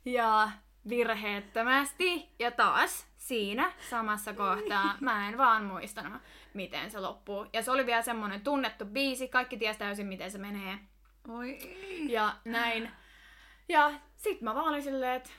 [0.04, 0.50] ja
[0.88, 2.28] virheettömästi.
[2.38, 6.22] Ja taas siinä samassa kohtaa mä en vaan muistanut,
[6.54, 7.46] miten se loppuu.
[7.52, 10.78] Ja se oli vielä semmonen tunnettu biisi, kaikki ties täysin miten se menee.
[11.28, 11.58] Oi.
[12.08, 12.90] Ja näin.
[13.68, 15.30] Ja sit mä vaan olin silleen, että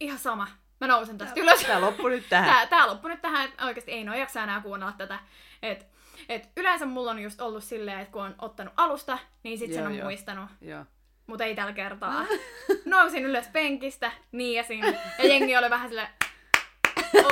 [0.00, 0.46] ihan sama.
[0.82, 1.60] Mä nousen tästä ylös.
[1.62, 2.54] Tää loppui nyt tähän.
[2.54, 5.18] Tää, tää loppui nyt tähän, että oikeasti ei noin jaksa enää kuunnella tätä.
[5.62, 5.86] Et,
[6.28, 9.78] et yleensä mulla on just ollut silleen, että kun on ottanut alusta, niin sit sen
[9.78, 10.04] Joo, on joo.
[10.04, 10.50] muistanut.
[10.60, 10.84] Joo.
[11.26, 12.24] Mutta ei tällä kertaa.
[12.84, 14.84] Nousin ylös penkistä, niiasin,
[15.18, 16.08] ja jengi oli vähän silleen,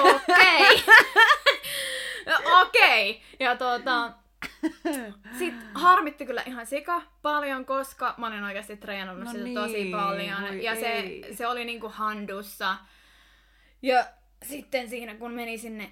[0.02, 0.84] okei.
[2.60, 3.22] okei.
[3.40, 4.12] Ja tuota,
[5.38, 9.84] sit harmitti kyllä ihan sika paljon, koska mä olin oikeasti treenannut No sitä niin, tosi
[9.90, 10.62] paljon.
[10.62, 12.76] Ja se, se oli niinku handussa.
[13.82, 14.06] Ja
[14.44, 15.90] sitten siinä, kun meni sinne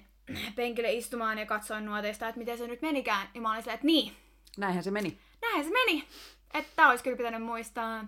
[0.55, 3.85] penkille istumaan ja katsoin nuoteista, että miten se nyt menikään, niin mä olin silleen, että
[3.87, 4.15] niin,
[4.57, 5.19] Näinhän se meni.
[5.41, 6.07] näin se meni.
[6.53, 8.05] Että tää olisi kyllä pitänyt muistaa.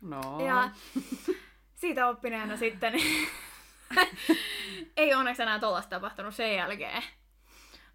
[0.00, 0.40] No.
[0.46, 0.70] Ja
[1.74, 2.94] siitä oppineena sitten
[4.96, 7.02] ei onneksi enää tollasta tapahtunut sen jälkeen.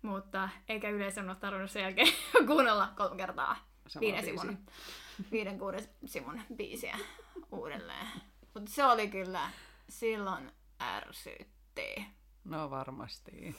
[0.02, 2.08] Mutta eikä yleisön ole tarvinnut sen jälkeen
[2.48, 4.40] kuunnella kolme kertaa Sama viiden biisi.
[4.42, 4.58] sivun,
[5.32, 6.98] viiden kuuden sivun biisiä
[7.52, 8.08] uudelleen.
[8.54, 9.50] Mutta se oli kyllä
[9.90, 10.52] silloin
[10.82, 12.06] ärsytti.
[12.44, 13.56] No varmasti.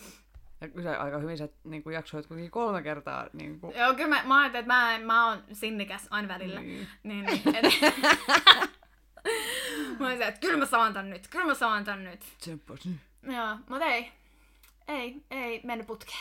[0.61, 3.27] Ja kyllä aika hyvin sä niin kuin jaksoit kuitenkin kolme kertaa.
[3.33, 6.61] Niin kuin, Joo, kyllä mä, mä ajattelin, että mä, mä oon sinnikäs aina välillä.
[6.61, 6.89] Niin.
[7.03, 7.65] Niin, niin, et...
[9.99, 12.25] mä olisin, että kyllä mä saan tän nyt, kyllä mä saan tän nyt.
[12.39, 12.97] Tsemppas nyt.
[13.23, 14.13] Joo, mutta ei.
[14.89, 16.19] Ei, ei mennyt putkeen.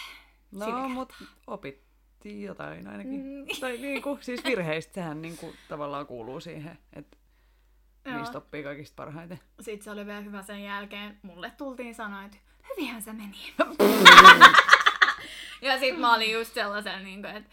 [0.51, 0.91] No, Siinäkään.
[0.91, 1.13] mut
[1.47, 3.25] opittiin jotain ainakin.
[3.25, 3.45] Mm.
[3.59, 7.17] Tai niin kuin, siis virheistä sehän niin kuin, tavallaan kuuluu siihen, että
[8.05, 8.17] Joo.
[8.17, 9.39] niistä oppii kaikista parhaiten.
[9.61, 11.17] Sitten se oli vielä hyvä sen jälkeen.
[11.21, 12.37] Mulle tultiin sanoa, että
[12.69, 13.37] hyvinhän se meni.
[15.61, 17.49] ja sit mä olin just sellaisen, niin kuin, että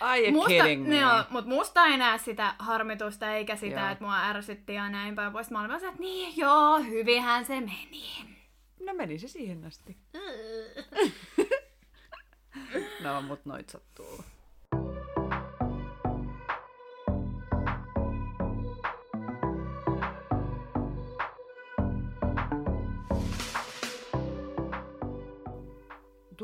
[0.00, 1.00] Ai, musta, me.
[1.00, 3.90] joo, mut musta ei näe sitä harmitusta eikä sitä, Joo.
[3.90, 5.50] että mua ärsytti ja näin päin pois.
[5.50, 8.04] Mä olin vaan että niin joo, hyvinhän se meni.
[8.86, 9.96] No meni se siihen asti.
[13.00, 14.24] No, mut noit sattuu.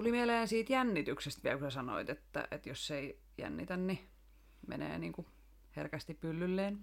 [0.00, 4.08] Tuli mieleen siitä jännityksestä vielä, kun sä sanoit, että, että jos ei jännitä, niin
[4.66, 5.26] menee niin kuin
[5.76, 6.78] herkästi pyllylleen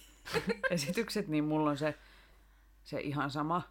[0.70, 1.94] esitykset, niin mulla on se,
[2.84, 3.62] se ihan sama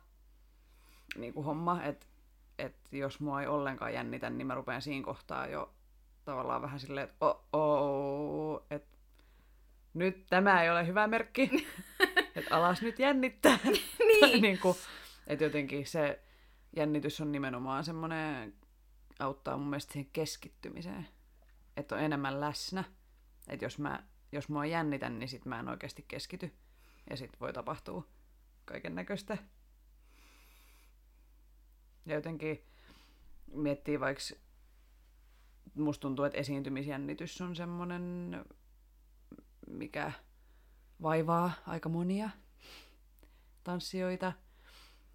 [1.15, 2.05] niin kuin homma, että,
[2.59, 5.73] että jos mua ei ollenkaan jännitä, niin mä rupean siinä kohtaa jo
[6.25, 8.97] tavallaan vähän silleen, että oh, oh, että
[9.93, 11.67] nyt tämä ei ole hyvä merkki,
[12.35, 13.59] että alas nyt jännittää.
[13.99, 14.41] Niin.
[14.41, 14.77] niin kuin,
[15.27, 16.19] että jotenkin se
[16.75, 18.53] jännitys on nimenomaan semmoinen,
[19.23, 21.07] auttaa mun mielestä siihen keskittymiseen,
[21.77, 22.83] että on enemmän läsnä.
[23.47, 26.53] Että jos, mä, jos mua jännitän, niin sit mä en oikeasti keskity.
[27.09, 28.07] Ja sit voi tapahtua
[28.65, 29.37] kaiken näköistä.
[32.05, 32.63] Ja jotenkin
[33.53, 34.23] miettii vaikka,
[35.75, 38.45] musta tuntuu, että esiintymisjännitys on semmoinen,
[39.67, 40.11] mikä
[41.01, 42.29] vaivaa aika monia
[43.63, 44.33] tanssijoita.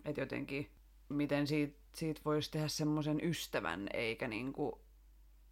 [0.04, 0.70] Että jotenkin,
[1.08, 4.80] miten siitä, siitä voisi tehdä semmoisen ystävän, eikä niinku,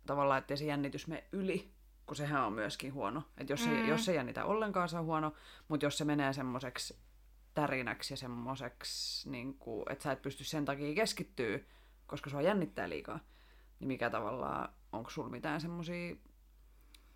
[0.06, 1.70] tavallaan, että se jännitys mene yli,
[2.06, 3.22] kun sehän on myöskin huono.
[3.38, 3.72] Että jos, mm.
[3.72, 3.88] Mm.
[3.88, 5.32] jos se jännitä ollenkaan, se on huono,
[5.68, 6.96] mutta jos se menee semmoiseksi
[7.54, 11.58] tärinäksi ja semmoiseksi, niinku, että sä et pysty sen takia keskittyä
[12.06, 13.20] koska sua jännittää liikaa,
[13.80, 16.16] niin mikä tavallaan, onko sulla mitään semmosia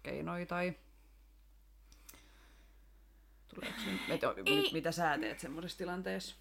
[0.03, 0.75] keinoja tai
[3.55, 3.77] Tuleeko
[4.09, 4.71] et, Ei.
[4.73, 6.37] mitä sä teet semmoisessa tilanteessa?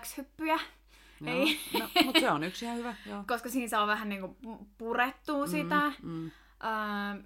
[0.00, 0.58] X-hyppyjä.
[1.20, 1.36] Joo.
[1.36, 1.60] Ei.
[1.80, 3.24] No, mutta se on yksi ihan hyvä, joo.
[3.26, 4.36] Koska siinä saa vähän niinku
[4.78, 5.92] purettua sitä.
[6.02, 6.30] Mm, mm,
[6.64, 7.22] Öö,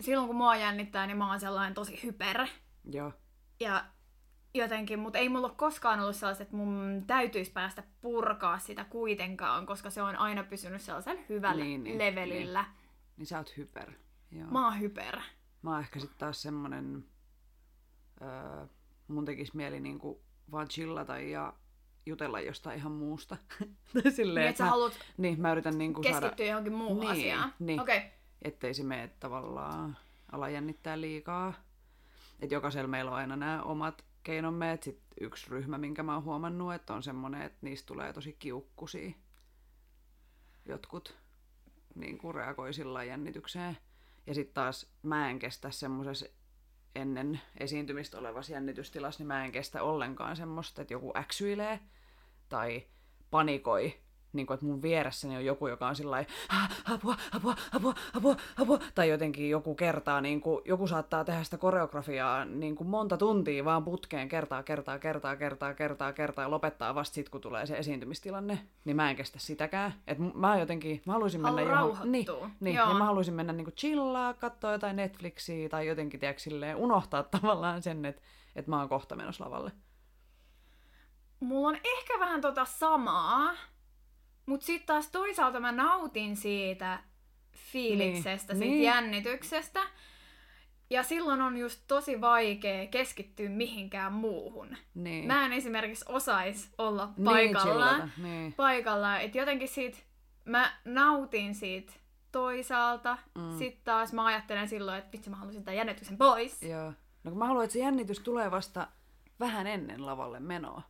[0.00, 2.46] silloin kun mua jännittää, niin mä oon sellainen tosi hyper.
[2.92, 3.12] joo.
[3.60, 3.84] Ja
[4.54, 9.66] jotenkin, mutta ei mulla ole koskaan ollut sellaista, että mun täytyisi päästä purkaa sitä kuitenkaan,
[9.66, 12.64] koska se on aina pysynyt sellaisella hyvällä Niin, niin, levelillä.
[13.16, 13.92] Niin sä oot hyper.
[14.30, 14.46] Joo.
[14.50, 15.20] Mä oon hyper.
[15.62, 17.04] Mä oon ehkä sitten taas semmonen,
[18.22, 18.66] öö,
[19.08, 21.54] mun tekis mieli niinku vaan chillata ja
[22.06, 23.36] jutella jostain ihan muusta.
[24.02, 27.00] Tai silleen, Niin, että sä mä, haluat niin, mä yritän niinku keskittyä saada, johonkin muuhun
[27.00, 27.54] Niin, asiaan.
[27.58, 27.80] niin.
[27.80, 28.00] Okay.
[28.42, 29.96] ettei se mene tavallaan
[30.32, 31.52] ala jännittää liikaa.
[32.40, 34.72] Että jokaisella meillä on aina nämä omat keinomme.
[34.72, 38.36] Et sit yksi ryhmä, minkä mä oon huomannut, että on semmonen, että niistä tulee tosi
[38.38, 39.12] kiukkusia.
[40.66, 41.14] Jotkut
[41.94, 43.78] niin kuin reagoi sillä jännitykseen.
[44.26, 46.26] Ja sitten taas mä en kestä semmoisessa
[46.94, 51.80] ennen esiintymistä olevassa jännitystilassa, niin mä en kestä ollenkaan semmoista, että joku äksyilee
[52.52, 52.82] tai
[53.30, 53.94] panikoi.
[54.32, 56.30] Niin kuin, että mun vieressäni on joku, joka on sillä lailla,
[56.94, 58.78] apua, apua, apua, apua, apua.
[58.94, 63.64] Tai jotenkin joku kertaa, niin kuin, joku saattaa tehdä sitä koreografiaa niin kuin monta tuntia
[63.64, 67.76] vaan putkeen kertaa, kertaa, kertaa, kertaa, kertaa, kertaa ja lopettaa vasta sit, kun tulee se
[67.76, 68.58] esiintymistilanne.
[68.84, 69.94] Niin mä en kestä sitäkään.
[70.06, 72.12] Et mä jotenkin, mä haluaisin mennä johon...
[72.12, 72.26] Niin,
[72.60, 72.88] niin Joo.
[72.88, 77.82] ja mä haluaisin mennä niinku chillaa, katsoa jotain Netflixiä tai jotenkin, tiedätkö, silleen, unohtaa tavallaan
[77.82, 78.22] sen, että,
[78.56, 79.72] että mä oon kohta menossa lavalle.
[81.42, 83.54] Mulla on ehkä vähän tota samaa,
[84.46, 86.98] mutta sitten taas toisaalta mä nautin siitä
[87.56, 88.82] fiiliksestä, Niin, siitä niin.
[88.82, 89.80] jännityksestä.
[90.90, 94.76] Ja silloin on just tosi vaikea keskittyä mihinkään muuhun.
[94.94, 95.26] Niin.
[95.26, 97.94] Mä en esimerkiksi osais olla Niin, paikallaan.
[97.96, 98.52] chillata, Niin.
[98.52, 99.20] paikallaan.
[99.20, 99.98] Että jotenkin siitä,
[100.44, 101.92] mä nautin siitä
[102.32, 103.18] toisaalta.
[103.34, 103.58] Mm.
[103.58, 106.62] Sitten taas mä ajattelen silloin, että vitsi mä haluaisin tämän jännityksen pois.
[106.62, 106.92] Joo.
[107.24, 108.88] No kun mä haluan, että se jännitys tulee vasta
[109.40, 110.82] vähän ennen lavalle menoa.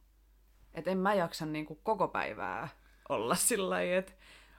[0.74, 2.68] Että en mä jaksa niinku koko päivää
[3.08, 4.12] olla sillä lailla, että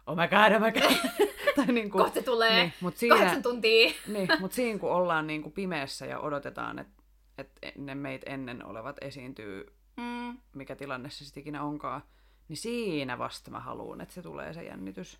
[0.07, 1.27] oh my god, oh my god.
[1.55, 3.93] tai niinku, Kohta se tulee niin, mut siinä, kahdeksan tuntia.
[4.13, 7.03] niin, mut siinä kun ollaan niinku pimeässä ja odotetaan, että
[7.37, 9.65] et ne meitä ennen olevat esiintyy,
[9.97, 10.37] Mm.
[10.55, 12.03] mikä tilanne se sitten ikinä onkaan,
[12.47, 15.19] niin siinä vasta mä haluan, että se tulee se jännitys.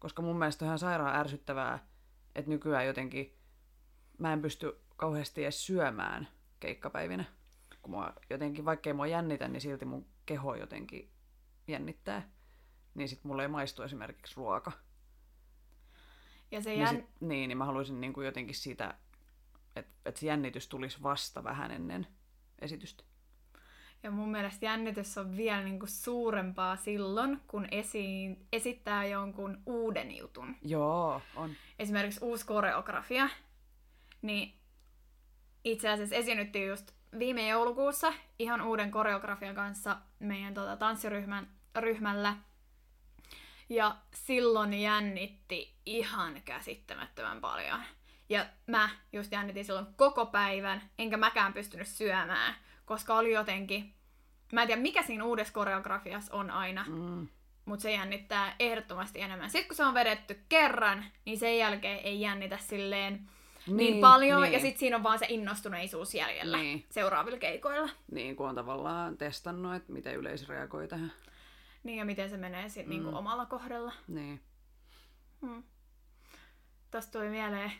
[0.00, 1.86] Koska mun mielestä on ihan sairaan ärsyttävää,
[2.34, 3.36] että nykyään jotenkin
[4.18, 6.28] mä en pysty kauheasti edes syömään
[6.60, 7.24] keikkapäivinä.
[7.82, 11.10] Kun mua jotenkin, vaikkei mua jännitä, niin silti mun keho jotenkin
[11.68, 12.28] jännittää.
[12.94, 14.72] Niin sit mulle ei maistu esimerkiksi ruoka.
[16.50, 16.96] Ja se Niin, jän...
[16.96, 18.94] sit, niin, niin mä haluaisin niin kuin jotenkin sitä,
[19.76, 22.06] että et se jännitys tulisi vasta vähän ennen
[22.58, 23.04] esitystä.
[24.02, 30.56] Ja mun mielestä jännitys on vielä niinku suurempaa silloin, kun esiin, esittää jonkun uuden jutun.
[30.62, 31.50] Joo, on.
[31.78, 33.28] Esimerkiksi uusi koreografia.
[34.22, 34.54] Niin
[35.64, 42.36] itse asiassa esiinnyttiin just viime joulukuussa ihan uuden koreografian kanssa meidän tota, tanssiryhmän ryhmällä.
[43.68, 47.80] Ja silloin jännitti ihan käsittämättömän paljon.
[48.28, 53.94] Ja mä just jännitin silloin koko päivän, enkä mäkään pystynyt syömään, koska oli jotenkin...
[54.52, 57.28] Mä en tiedä, mikä siinä uudessa koreografiassa on aina, Mm.
[57.64, 59.50] mutta se jännittää ehdottomasti enemmän.
[59.50, 63.30] Sitten kun se on vedetty kerran, niin sen jälkeen ei jännitä silleen
[63.66, 64.52] niin, niin paljon, niin.
[64.52, 66.86] ja sitten siinä on vaan se innostuneisuus jäljellä Niin.
[66.90, 67.88] seuraavilla keikoilla.
[68.12, 71.12] Niin kuin on tavallaan testannut, että miten yleisö reagoi tähän.
[71.82, 72.90] Niin, ja miten se menee sitten mm.
[72.90, 73.92] niinku omalla kohdalla.
[74.08, 74.40] Niin.
[75.40, 75.62] Hmm.
[76.90, 77.72] Tästä tuli mieleen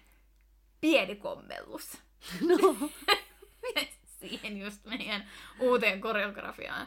[0.80, 1.98] pieni kommellus.
[2.40, 2.76] No.
[4.20, 5.28] Siihen just meidän
[5.60, 6.86] uuteen koreografiaan.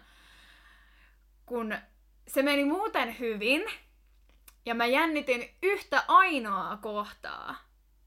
[1.46, 1.76] Kun
[2.28, 3.62] se meni muuten hyvin,
[4.66, 7.56] ja mä jännitin yhtä ainoaa kohtaa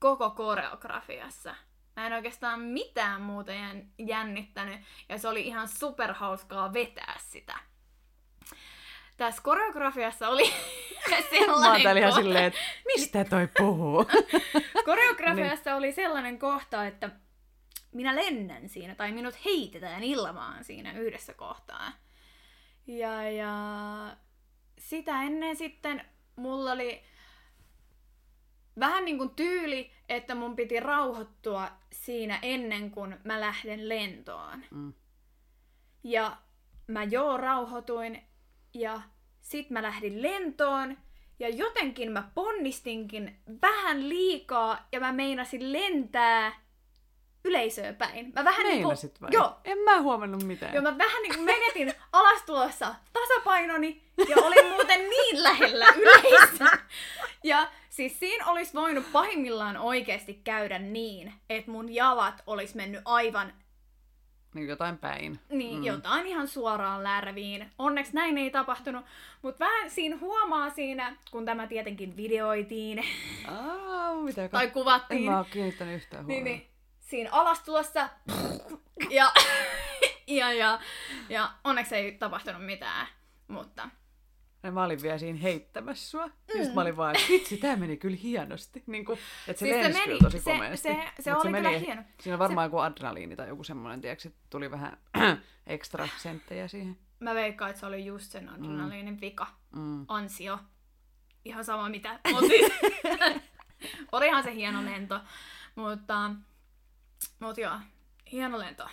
[0.06, 1.54] koko koreografiassa.
[1.96, 7.58] Mä en oikeastaan mitään muuta jän- jännittänyt, ja se oli ihan superhauskaa vetää sitä.
[9.16, 10.52] Tässä koreografiassa oli
[11.30, 14.04] sellainen Mä ihan kohta- silleen, että mistä toi puhuu?
[14.84, 17.10] Koreografiassa oli sellainen kohta, että
[17.92, 21.92] minä lennän siinä, tai minut heitetään ilmaan siinä yhdessä kohtaa.
[22.86, 23.50] Ja, ja
[24.78, 26.04] sitä ennen sitten
[26.36, 27.02] mulla oli
[28.80, 34.64] vähän niin kuin tyyli, että mun piti rauhoittua siinä ennen kuin mä lähden lentoon.
[34.70, 34.92] Mm.
[36.04, 36.36] Ja
[36.86, 38.22] mä joo rauhoituin
[38.74, 39.00] ja
[39.40, 40.96] sit mä lähdin lentoon
[41.38, 46.52] ja jotenkin mä ponnistinkin vähän liikaa ja mä meinasin lentää
[47.46, 48.32] yleisöä päin.
[48.34, 48.88] Mä vähän niinku...
[49.20, 49.30] Vai?
[49.32, 50.74] Joo, En mä huomannut mitään.
[50.74, 56.78] Joo, mä vähän niin menetin alastulossa tasapainoni ja olin muuten niin lähellä yleisöä.
[57.44, 63.52] Ja siis siinä olisi voinut pahimmillaan oikeasti käydä niin, että mun jalat olisi mennyt aivan
[64.54, 65.40] Niin jotain päin.
[65.48, 65.84] niin, mm.
[65.84, 67.70] jotain ihan suoraan lärviin.
[67.78, 69.04] Onneksi näin ei tapahtunut,
[69.42, 73.04] mutta vähän siinä huomaa siinä, kun tämä tietenkin videoitiin
[73.48, 76.58] Aa, mitä tai En kuvattiin, mä oo kiinnittänyt yhtään niin, huomioon.
[76.58, 76.75] niin
[77.06, 78.08] siinä alastulossa
[79.10, 79.32] ja,
[80.26, 80.80] ja, ja,
[81.28, 83.06] ja onneksi ei tapahtunut mitään,
[83.48, 83.88] mutta
[84.62, 86.26] Ja mä olin vielä siinä heittämässä sua.
[86.26, 86.58] Mm.
[86.58, 88.82] Just mä olin vaan, että vitsi, tää meni kyllä hienosti.
[88.86, 90.88] Niin kuin, että se Siis se lensi meni- kyllä tosi se- komeasti.
[90.88, 92.02] se- se Mut oli meni, kyllä hieno.
[92.20, 94.98] Siinä on varmaan joku adrenaliini tai joku semmoinen, tiedätkö, että tuli vähän
[95.66, 96.98] ekstra senttejä siihen.
[97.20, 99.46] mä veikkaan, että se oli just sen adrenaliinin vika.
[99.76, 100.04] Mm.
[100.08, 100.58] ansio.
[101.44, 102.20] Ihan sama mitä.
[104.12, 105.20] Olihan se hieno lento.
[105.74, 106.30] Mutta,
[107.40, 107.80] mut joo,
[108.32, 108.88] hieno lento.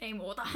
[0.00, 0.46] Ei muuta.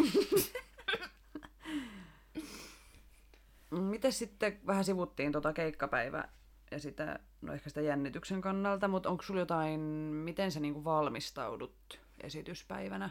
[3.70, 6.28] Miten sitten vähän sivuttiin tota keikkapäivää
[6.70, 12.00] ja sitä, no ehkä sitä jännityksen kannalta, mutta onko sulla jotain, miten sä niinku valmistaudut
[12.20, 13.10] esityspäivänä?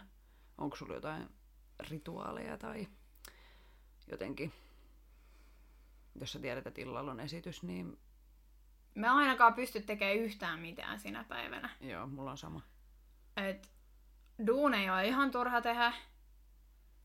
[0.57, 1.29] Onko sulla jotain
[1.89, 2.87] rituaaleja tai
[4.11, 4.53] jotenkin,
[6.19, 7.97] jos sä tiedät, että illalla on esitys, niin
[8.95, 11.69] Mä ainakaan pysty tekemään yhtään mitään sinä päivänä.
[11.81, 12.61] joo, mulla on sama.
[13.37, 13.69] Et
[14.47, 15.93] duuneja on ihan turha tehdä.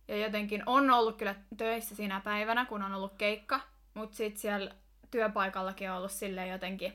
[0.08, 3.60] Ja jotenkin on ollut kyllä töissä sinä päivänä, kun on ollut keikka.
[3.94, 4.74] Mutta sitten siellä
[5.10, 6.92] työpaikallakin on ollut silleen jotenkin...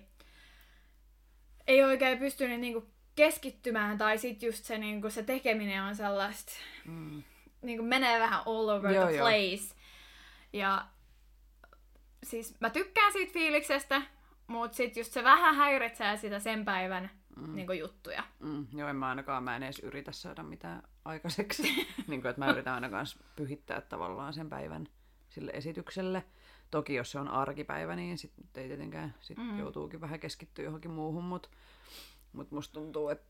[1.67, 6.51] Ei oikein pystynyt niinku keskittymään, tai sitten just se, niinku, se tekeminen on sellaista...
[6.85, 7.23] Mm.
[7.61, 9.27] Niinku menee vähän all over Joo, the joo.
[9.27, 9.75] place.
[10.53, 10.85] Ja
[12.23, 14.01] siis mä tykkään siitä fiiliksestä,
[14.47, 17.55] mutta sitten just se vähän häiritsee sitä sen päivän mm.
[17.55, 18.23] niinku, juttuja.
[18.39, 21.63] Mm, joo, en mä ainakaan, mä en edes yritä saada mitään aikaiseksi.
[22.07, 24.87] niin kuin, että mä yritän aina kans pyhittää tavallaan sen päivän
[25.29, 26.23] sille esitykselle.
[26.71, 29.59] Toki jos se on arkipäivä, niin sit nyt ei tietenkään sit mm.
[29.59, 31.49] joutuukin vähän keskittyä johonkin muuhun, mutta
[32.33, 33.25] mut musta tuntuu, että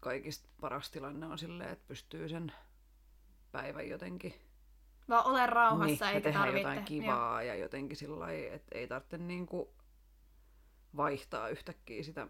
[0.00, 2.52] kaikista paras tilanne on silleen, että pystyy sen
[3.52, 4.34] päivän jotenkin
[5.08, 6.58] Vaan ole rauhassa, niin, eikä tarvitse.
[6.58, 9.74] jotain kivaa ja jotenkin sillä että ei tarvitse niinku
[10.96, 12.28] vaihtaa yhtäkkiä sitä,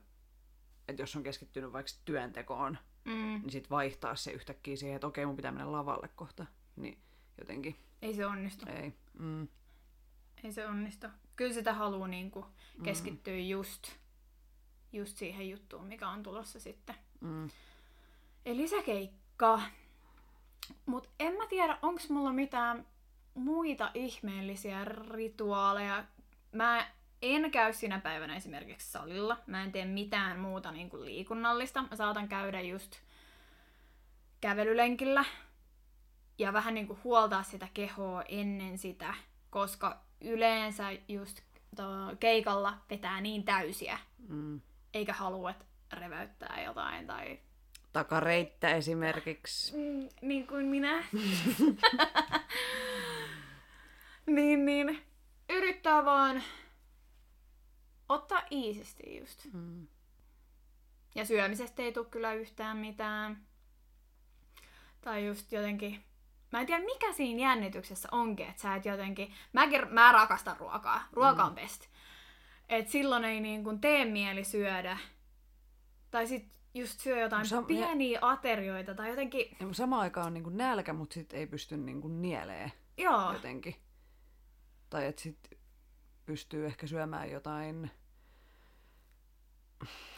[0.88, 5.26] että jos on keskittynyt vaikka työntekoon, Mm, niin sitten vaihtaa se yhtäkkiä siihen, että okei,
[5.26, 6.46] mun pitää mennä lavalle kohta.
[6.76, 6.98] Niin
[7.38, 8.66] jotenkin ei se onnistu.
[8.70, 8.92] ei.
[9.18, 9.48] Mm.
[10.44, 11.06] Ei se onnistu.
[11.36, 12.46] Kyllä sitä haluaa niinku
[12.82, 13.48] keskittyä mm.
[13.48, 13.88] just,
[14.92, 16.94] just siihen juttuun, mikä on tulossa sitten.
[17.20, 17.50] Mm.
[18.46, 19.60] Eli se keikka.
[20.86, 22.86] Mut en mä tiedä, onks mulla mitään
[23.34, 26.04] muita ihmeellisiä rituaaleja.
[26.52, 26.90] Mä
[27.22, 29.36] en käy sinä päivänä esimerkiksi salilla.
[29.46, 31.82] Mä en tee mitään muuta niin kuin liikunnallista.
[31.90, 32.96] Mä saatan käydä just
[34.40, 35.24] kävelylenkillä
[36.38, 39.14] ja vähän niin kuin huoltaa sitä kehoa ennen sitä,
[39.50, 41.40] koska yleensä just
[41.76, 43.98] to- keikalla vetää niin täysiä,
[44.28, 44.60] Mm.
[44.94, 47.38] eikä halua, että reväyttää jotain tai
[47.92, 49.76] Takareittä esimerkiksi.
[49.76, 50.98] Mm, niin kuin minä.
[54.26, 55.02] niin, niin.
[55.50, 56.42] Yrittää vaan
[58.08, 59.44] ottaa iisisti just.
[59.52, 59.86] Mm.
[61.14, 63.46] Ja syömisestä ei tule kyllä yhtään mitään.
[65.00, 66.04] Tai just jotenkin...
[66.52, 69.32] Mä en tiedä, mikä siinä jännityksessä onkin, että sä et jotenkin...
[69.52, 71.08] Mäkin, mä rakastan ruokaa.
[71.12, 71.86] Ruoka on best.
[72.68, 74.98] Et silloin ei niin kuin tee mieli syödä.
[76.10, 79.56] Tai sit just syö jotain Sam- pieniä aterioita tai jotenkin...
[79.60, 83.32] Ja samaan aikaan on niinku nälkä, mutta sitten ei pysty niinku nielee Joo.
[83.32, 83.76] jotenkin.
[84.90, 85.55] Tai että sitten
[86.26, 87.90] pystyy ehkä syömään jotain...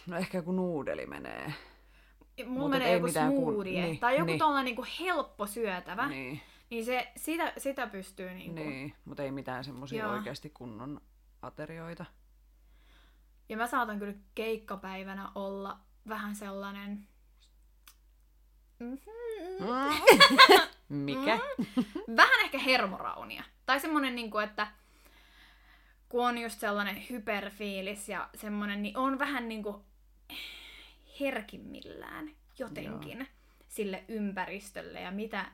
[0.06, 1.54] No ehkä joku nuudeli menee.
[2.46, 4.38] Mulla Mut menee joku mitään kun- smoothie niin, tai joku niin.
[4.38, 6.40] tollanen niinku helppo syötävä, niin,
[6.70, 8.54] Niin, se, sitä, sitä pystyy niinku.
[8.54, 8.94] niin.
[9.04, 11.00] mutta ei mitään semmoisia oikeasti kunnon
[11.42, 12.04] aterioita.
[13.48, 17.08] Ja mä saatan kyllä keikkapäivänä olla vähän sellainen...
[18.78, 18.98] Mhm.
[20.88, 21.38] Mikä?
[22.16, 23.44] Vähän ehkä hermoraunia.
[23.66, 24.66] Tai semmonen niinku, että
[26.08, 29.84] kun on just sellainen hyperfiilis ja semmonen, niin on vähän niinku
[31.20, 33.26] herkimmillään jotenkin Joo.
[33.68, 35.44] sille ympäristölle ja mitä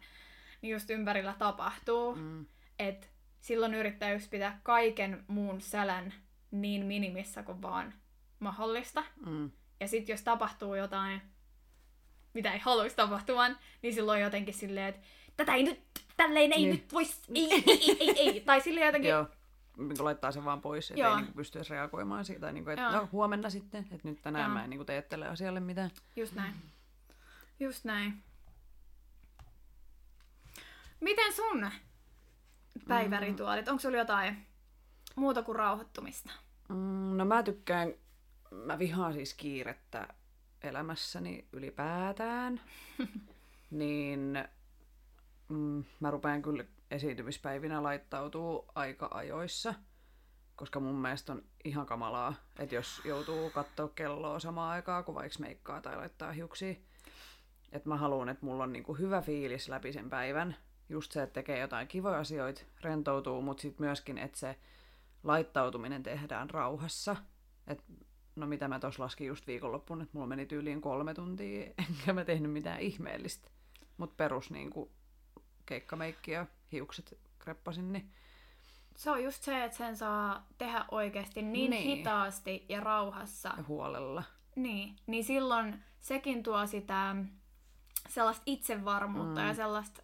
[0.62, 2.14] just ympärillä tapahtuu.
[2.14, 2.46] Mm.
[2.78, 3.07] että
[3.40, 6.14] silloin yrittää just pitää kaiken muun sälän
[6.50, 7.94] niin minimissä kuin vaan
[8.38, 9.05] mahdollista.
[9.26, 9.50] Mm.
[9.80, 11.20] Ja sitten jos tapahtuu jotain,
[12.34, 15.00] mitä ei haluaisi tapahtuvan, niin silloin jotenkin silleen, että
[15.36, 15.80] tätä ei nyt,
[16.16, 16.70] tälleen ei Niin.
[16.70, 18.40] nyt vois, ei, ei, ei, ei, ei.
[18.40, 19.26] Tai silleen jotenkin, Joo.
[19.77, 22.53] Niin kuin laittaa sen vaan pois, että ei niin pysty edes reagoimaan siitä.
[22.53, 22.93] Niin kuin, että Joo.
[23.03, 24.55] no huomenna sitten, että nyt tänään Joo.
[24.55, 25.91] mä en niin kuin tee tälle asialle mitään.
[26.16, 26.55] just näin.
[27.61, 28.22] Just näin.
[31.01, 31.70] Miten sun
[32.89, 33.68] päivärituaalit?
[33.68, 34.47] Onko sulla jotain
[35.16, 36.31] muuta kuin rauhoittumista?
[36.68, 37.95] Mm, no mä tykkään,
[38.51, 40.09] mä vihaan siis kiirettä
[40.62, 42.61] elämässäni ylipäätään.
[43.70, 44.39] niin
[45.49, 46.64] mm, mä rupean kyllä
[46.95, 49.74] esiintymispäivinä laittautuu aika ajoissa.
[50.57, 55.38] Koska mun mielestä on ihan kamalaa, että jos joutuu katsoa kelloa samaan aikaan, kun vaikka
[55.38, 56.74] meikkaa tai laittaa hiuksia.
[57.72, 60.57] Että mä haluan, että mulla on niinku hyvä fiilis läpi sen päivän.
[60.88, 64.59] Just se, että tekee jotain kivoja asioita, rentoutuu, mutta sitten myöskin, että se
[65.22, 67.16] laittautuminen tehdään rauhassa.
[67.66, 67.84] Et,
[68.36, 72.24] no mitä mä tuossa laskin just viikonloppuun, että mulla meni tyyliin kolme tuntia, enkä mä
[72.24, 73.51] tehnyt mitään ihmeellistä.
[73.97, 74.92] Mutta perus niinku
[75.66, 78.12] keikkameikki ja hiukset kreppasin, niin
[78.96, 81.82] Se on just se, että sen saa tehdä oikeasti niin, Niin.
[81.96, 83.52] hitaasti ja rauhassa.
[83.56, 84.22] ja huolella.
[84.56, 87.16] Niin, niin silloin sekin tuo sitä
[88.08, 89.46] sellaista itsevarmuutta Mm.
[89.46, 90.02] ja sellaista,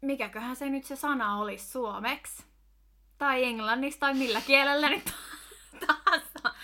[0.00, 2.44] mikäköhän se nyt se sana olisi suomeksi,
[3.18, 5.04] tai englanniksi, tai millä kielellä nyt
[5.86, 6.54] tahansa.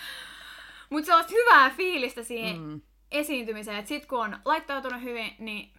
[0.90, 2.80] Mutta sellaista hyvää fiilistä siihen mm.
[3.10, 5.74] Esiintymiseen, että sit kun on laittautunut hyvin, niin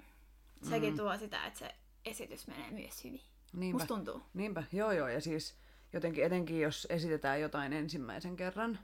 [0.70, 0.98] sekin mm.
[0.98, 1.76] tuo sitä, että se
[2.06, 3.22] esitys menee myös hyvin.
[3.54, 3.76] Niinpä.
[3.76, 4.22] Musta tuntuu.
[4.34, 5.58] Niinpä, joo joo, ja siis
[5.94, 8.80] jotenkin etenkin jos esitetään jotain ensimmäisen kerran,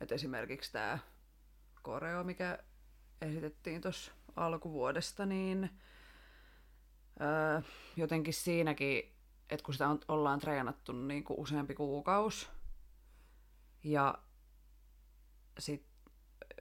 [0.00, 0.98] että esimerkiksi tämä
[1.82, 2.58] koreo, mikä
[3.20, 5.70] esitettiin tuossa alkuvuodesta, niin
[7.20, 7.60] öö,
[7.96, 9.14] jotenkin siinäkin,
[9.50, 12.50] että kun sitä on, ollaan treenattu niin kuin useampi kuukaus,
[13.84, 14.18] ja
[15.58, 15.86] sit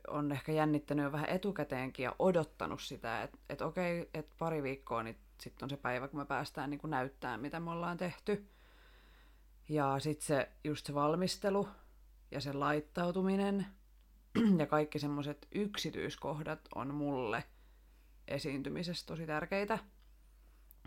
[0.07, 5.03] on ehkä jännittänyt jo vähän etukäteenkin ja odottanut sitä, että et okei, että pari viikkoa,
[5.03, 8.49] niin sitten on se päivä, kun me päästään niin kuin näyttämään, mitä me ollaan tehty.
[9.69, 11.69] Ja sitten se, just se valmistelu
[12.31, 13.67] ja se laittautuminen
[14.59, 17.43] ja kaikki semmoiset yksityiskohdat on mulle
[18.27, 19.79] esiintymisessä tosi tärkeitä.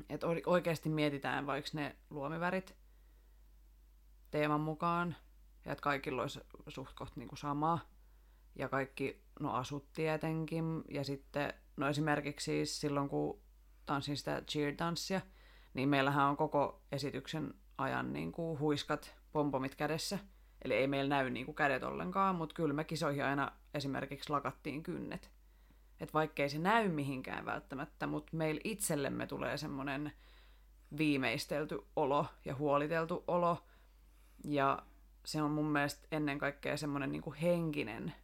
[0.08, 2.76] Että oikeasti mietitään vaikka ne luomivärit
[4.30, 5.16] teeman mukaan
[5.64, 7.78] ja että kaikilla olisi suht koht niinku sama.
[8.56, 10.84] Ja kaikki, no asut tietenkin.
[10.90, 13.43] Ja sitten, no esimerkiksi siis silloin kun
[13.86, 15.20] tanssin sitä cheer-tanssia,
[15.74, 20.18] niin meillähän on koko esityksen ajan niin kuin huiskat, pompomit kädessä.
[20.64, 24.82] Eli ei meillä näy niin kuin kädet ollenkaan, mutta kyllä me kisoihin aina esimerkiksi lakattiin
[24.82, 25.30] kynnet.
[26.00, 30.12] Et vaikkei se näy mihinkään välttämättä, mutta meillä itsellemme tulee semmoinen
[30.98, 33.64] viimeistelty olo ja huoliteltu olo.
[34.44, 34.82] Ja
[35.24, 38.14] se on mun mielestä ennen kaikkea semmoinen niin kuin henkinen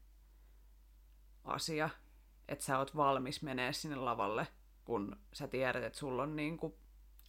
[1.45, 1.91] asia,
[2.49, 4.47] että sä oot valmis menee sinne lavalle,
[4.91, 6.75] kun sä tiedät, että sulla on niin kuin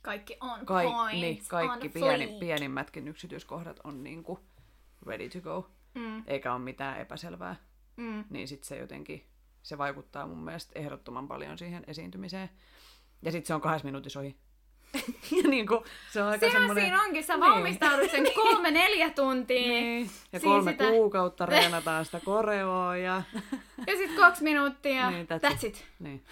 [0.01, 2.39] Kaikki on Kaik, points, niin, kaikki on pieni, fleek.
[2.39, 4.39] pienimmätkin yksityiskohdat on niinku
[5.05, 7.55] ready to go, Mm, eikä ole mitään epäselvää.
[7.97, 8.23] mm.
[8.29, 9.25] Niin sit se jotenkin,
[9.63, 12.49] se vaikuttaa mun mielestä ehdottoman paljon siihen esiintymiseen.
[13.21, 14.35] Ja sit se on kahdessa minuutissa ohi.
[15.43, 16.83] ja niinku, se on aika Sehän semmoinen...
[16.83, 17.51] siinä onkin, sä Niin.
[17.51, 19.67] valmistaudut sen kolme-neljä tuntia.
[19.67, 20.09] Niin.
[20.31, 23.21] Ja kolme sitä- kuukautta reenataan sitä koreoa ja...
[23.87, 25.11] Ja sit kaksi minuuttia.
[25.11, 25.85] Niin, that's, that's that's it.
[25.99, 26.23] niin.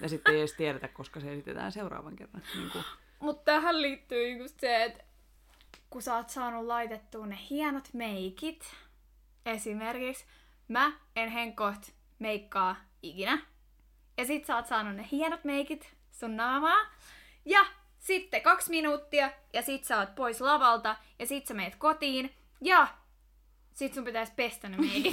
[0.00, 2.42] Ja sitten ei edes tiedetä, koska se esitetään seuraavan kerran.
[2.54, 2.84] Niin kuin,
[3.20, 5.04] Mutta tähän liittyy just se, että
[5.90, 8.74] kun sä oot saanut laitettua ne hienot meikit,
[9.46, 10.24] esimerkiksi
[10.68, 11.82] mä en henkoht
[12.18, 13.38] meikkaa ikinä.
[14.16, 16.78] Ja sit sä oot saanut ne hienot meikit sun naamaa.
[17.44, 17.66] Ja
[17.98, 22.88] sitten kaksi minuuttia ja sit sä oot pois lavalta ja sit sä meet kotiin ja
[23.76, 25.12] sit sun pitäisi pestä ne meikit,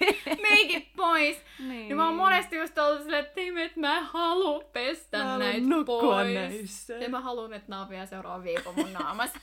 [0.50, 1.36] meikit pois.
[1.58, 1.68] niin.
[1.68, 5.66] Niin mä oon monesti just ollut silleen, että ei, mä en halua pestä Mä näitä
[5.86, 6.34] pois.
[6.34, 6.94] näissä.
[6.94, 9.38] Ja mä haluan, että nää on vielä seuraavan viikon mun naamassa.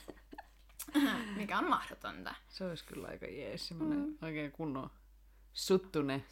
[1.36, 2.34] Mikä on mahdotonta.
[2.48, 4.16] Se olisi kyllä aika jees, semmoinen mm.
[4.22, 4.90] oikein kunnon
[5.52, 6.24] suttune.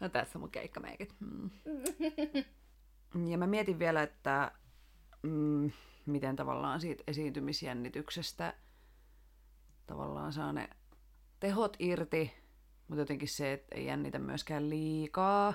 [0.00, 1.14] No tässä on mun keikkameikit.
[1.20, 1.50] Mm.
[3.30, 4.52] Ja mä mietin vielä, että
[5.22, 5.70] mm,
[6.06, 8.54] miten tavallaan siitä esiintymisjännityksestä
[9.86, 10.68] tavallaan saa ne
[11.40, 12.32] tehot irti,
[12.88, 15.54] mutta jotenkin se, että ei jännitä myöskään liikaa.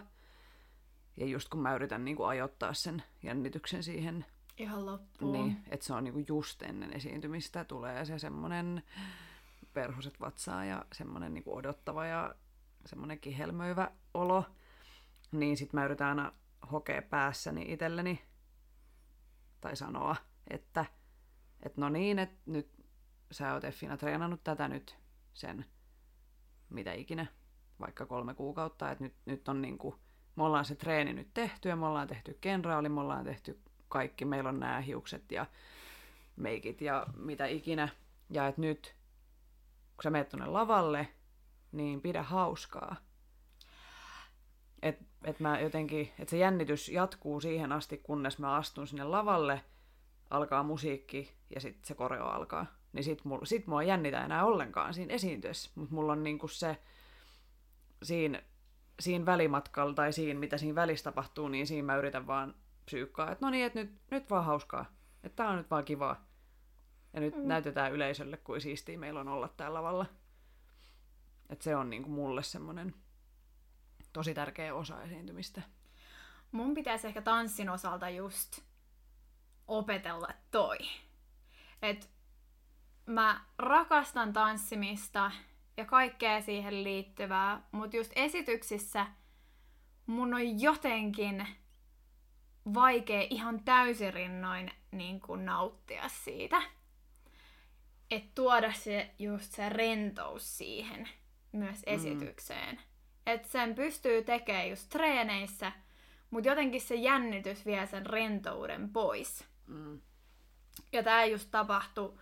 [1.17, 4.25] Ja just kun mä yritän niin kuin ajoittaa sen jännityksen siihen
[4.57, 5.34] Ihan loppuun.
[5.34, 8.84] niin, että se on niinku just ennen esiintymistä tulee se semmoinen
[9.73, 12.36] perhoset vatsaa ja semmoinen niinku odottava ja
[12.86, 14.45] semmoinen kihelmöivä olo.
[15.32, 16.34] Niin sit mä yritän aina
[16.71, 18.21] hokea päässäni itselleni
[19.61, 20.15] tai sanoa,
[20.49, 20.86] että
[21.63, 22.69] et no niin, että nyt
[23.32, 24.97] sä oot Effina treenannut tätä nyt
[25.34, 25.65] sen
[26.69, 27.25] mitä ikinä,
[27.79, 29.95] vaikka kolme kuukautta, että nyt, nyt on niinku,
[30.36, 33.59] me ollaan se treeni nyt tehty ja me ollaan tehty kenraali, me ollaan tehty
[33.89, 35.45] kaikki, meillä on nämä hiukset ja
[36.36, 37.89] meikit ja mitä ikinä.
[38.29, 38.95] Ja että nyt,
[39.95, 41.07] kun sä menet tuonne lavalle,
[41.71, 42.95] niin pidä hauskaa.
[44.82, 49.61] Että et mä jotenkin, että se jännitys jatkuu siihen asti, kunnes mä astun sinne lavalle,
[50.29, 52.65] alkaa musiikki ja sitten se koreo alkaa.
[52.94, 55.72] Niin sit, mul, sit mua ei jännitä enää ollenkaan siinä esiintyessä.
[55.76, 56.78] Mutta mulla on niinku se,
[58.04, 58.44] siinä,
[59.00, 63.46] siinä välimatkalla tai siinä, mitä siinä välissä tapahtuu, niin siinä mä yritän vaan psyykkaa, että
[63.46, 64.86] no niin, että nyt, nyt vaan hauskaa.
[65.24, 66.26] Että tää on nyt vaan kivaa.
[67.14, 67.48] Ja nyt mm.
[67.48, 70.06] näytetään yleisölle, kuin siistiä meillä on olla täällä lavalla.
[71.50, 72.96] Että se on niinku mulle semmoinen
[74.14, 75.62] tosi tärkeä osa esiintymistä.
[76.52, 78.60] Mun pitäisi ehkä tanssin osalta just
[79.68, 80.78] opetella toi.
[81.82, 82.10] Et
[83.06, 85.32] mä rakastan tanssimista
[85.78, 89.08] ja kaikkea siihen liittyvää, mutta just esityksissä
[90.06, 91.47] mun on jotenkin
[92.74, 96.62] vaikea ihan täysirinnoin niin kuin nauttia siitä.
[98.12, 101.10] Että tuoda se just se rentous siihen
[101.52, 101.93] myös mm.
[101.93, 102.76] esitykseen.
[102.76, 102.82] Mm.
[103.26, 105.72] Että sen pystyy tekemään just treeneissä,
[106.30, 109.45] mutta jotenkin se jännitys vie sen rentouden pois.
[109.68, 110.02] Mm.
[110.91, 112.18] Ja tämä just tapahtui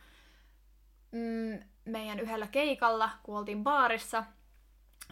[1.12, 4.24] mm, meidän yhdellä keikalla, kun oltiin baarissa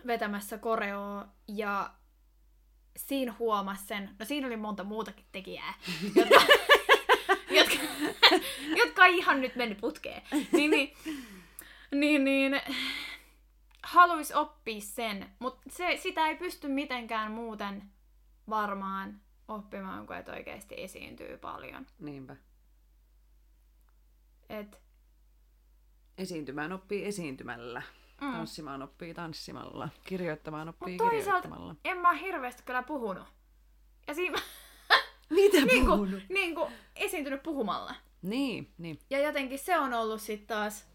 [0.08, 1.94] vetämässä koreoa ja
[2.98, 5.74] siinä huomasi sen, no siinä oli monta muutakin tekijää,
[6.16, 6.36] jotka,
[7.60, 7.76] jotka,
[8.76, 10.22] jotka ei ihan nyt mennyt putkeen.
[10.52, 10.94] Niin, niin,
[11.92, 12.62] niin, niin
[13.84, 17.84] haluaisi oppia sen, mutta se, sitä ei pysty mitenkään muuten
[18.50, 21.86] varmaan oppimaan, kun et oikeasti esiintyy paljon.
[22.00, 22.36] Niinpä.
[24.50, 24.87] Et...
[26.18, 27.82] Esiintymään oppii esiintymällä.
[28.22, 28.32] Mm.
[28.32, 29.90] Tanssimaan oppii tanssimalla.
[30.04, 31.76] Kirjoittamaan oppii Mut kirjoittamalla.
[31.86, 33.28] en mä hirveästi kyllä puhunut.
[34.08, 34.38] Ja siinä...
[35.30, 36.10] Mitä niin puhunut?
[36.10, 37.96] Kuin, niin kuin esiintynyt puhumalla.
[38.22, 39.00] Niin, niin.
[39.10, 40.88] Ja jotenkin se on ollut sitten taas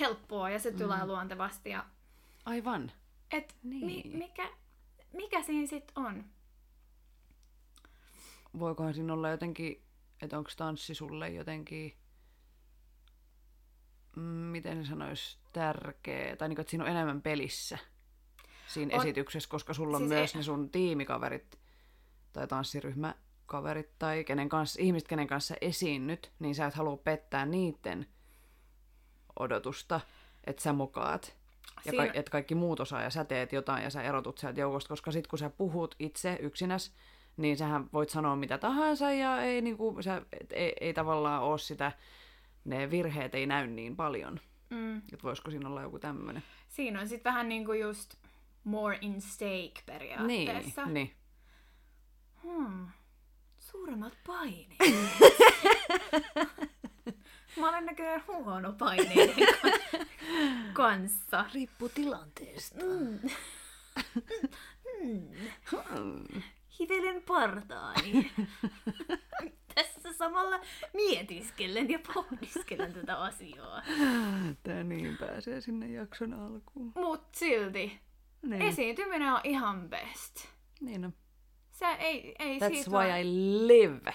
[0.00, 0.78] helppoa ja se mm.
[0.78, 1.70] tulee luontevasti.
[1.70, 1.84] Ja...
[2.44, 2.92] Aivan.
[3.30, 3.86] Et niin.
[3.86, 4.48] mi- mikä,
[5.12, 6.24] mikä siinä sitten on?
[8.58, 9.82] Voikohan siinä olla jotenkin,
[10.22, 12.01] että onko tanssi sulle jotenkin Mm,
[14.16, 17.78] miten se sanoisi, tärkeä, tai niin kuin, että siinä on enemmän pelissä
[18.72, 20.38] siinä on, esityksessä, koska sulla on siis myös ei...
[20.38, 21.58] ne sun tiimikaverit
[22.32, 28.06] tai tanssiryhmäkaverit tai kenen kanssa, ihmiset, kenen kanssa esiinnyt, niin sä et halua pettää niiden
[29.38, 30.00] odotusta,
[30.44, 31.36] että sä mukaat.
[31.84, 32.06] Ja Siinä...
[32.06, 35.12] ka- että kaikki muut osaa ja sä teet jotain ja sä erotut sieltä joukosta, koska
[35.12, 36.94] sit kun sä puhut itse yksinäs,
[37.36, 41.92] niin sähän voit sanoa mitä tahansa ja ei, niinku, sä, ei, ei tavallaan ole sitä
[42.64, 44.40] ne virheet ei näy niin paljon.
[44.70, 44.98] Mm.
[44.98, 46.42] Että voisiko siinä olla joku tämmöinen.
[46.68, 48.14] Siinä on sitten vähän niinku just
[48.64, 50.84] more in stake periaatteessa.
[50.86, 51.12] Niin, niin.
[52.42, 52.86] Hmm.
[53.58, 54.78] Suuremmat paineet.
[57.60, 59.46] Mä olen näköjään huono paineiden
[60.72, 61.44] kanssa.
[61.54, 62.78] Riippuu tilanteesta.
[62.84, 63.18] Mm.
[65.02, 65.28] mm.
[66.78, 68.30] Hivelen partaani
[70.22, 70.60] samalla
[70.92, 73.82] mietiskellen ja pohdiskellen tätä asiaa.
[74.62, 76.92] Tää niin pääsee sinne jakson alkuun.
[76.94, 78.00] Mut silti,
[78.42, 78.62] niin.
[78.62, 80.48] esiintyminen on ihan best.
[80.80, 81.14] Niin on.
[81.72, 83.20] Se ei, ei That's siitä why vaan...
[83.20, 83.24] I
[83.66, 84.12] live.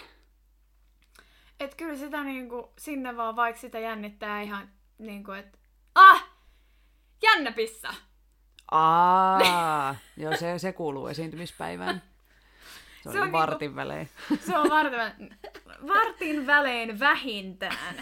[1.59, 5.57] Et kyllä sitä niinku, sinne vaan vaikka sitä jännittää ihan niinku, että
[5.95, 6.29] ah!
[7.23, 7.93] Jännä pissa!
[8.71, 12.01] Aa, joo, se, se kuuluu esiintymispäivään.
[13.03, 14.09] Se, se on vartin niinku, välein.
[14.39, 15.39] Se on vartin välein.
[15.87, 17.95] Vartin välein vähintään.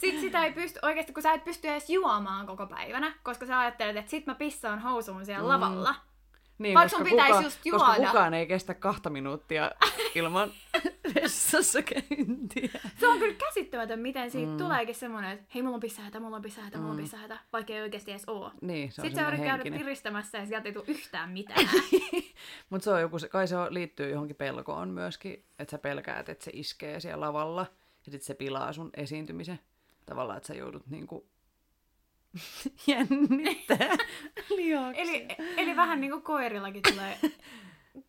[0.00, 3.60] Sitten sitä ei pysty, oikeasti kun sä et pysty edes juomaan koko päivänä, koska sä
[3.60, 5.48] ajattelet, että sit mä pissaan housuun siellä mm.
[5.48, 5.94] lavalla.
[6.60, 7.84] Niin, Vaikka sun pitäisi kuka, just juoda.
[7.84, 9.70] Koska kukaan ei kestä kahta minuuttia
[10.14, 10.50] ilman
[11.14, 12.80] vessassa käyntiä.
[13.00, 14.58] Se on kyllä käsittämätön, miten siitä mm.
[14.58, 16.80] tuleekin semmoinen, että hei, mulla on pissähätä, mulla on pissähätä, mm.
[16.80, 17.02] mulla on mm.
[17.02, 18.52] pissähätä, vaikka ei oikeasti edes oo.
[18.60, 21.70] Niin, se on Sitten sä yrität käydä piristämässä ja sieltä ei tule yhtään mitään.
[22.70, 26.50] Mutta se on joku, kai se liittyy johonkin pelkoon myöskin, että sä pelkäät, että se
[26.54, 27.66] iskee siellä lavalla
[28.06, 29.60] ja sitten se pilaa sun esiintymisen.
[30.06, 31.26] Tavallaan, että sä joudut niinku
[32.86, 33.96] jännittää
[34.56, 35.00] liaksi.
[35.00, 37.18] Eli, eli vähän niin kuin koirillakin tulee,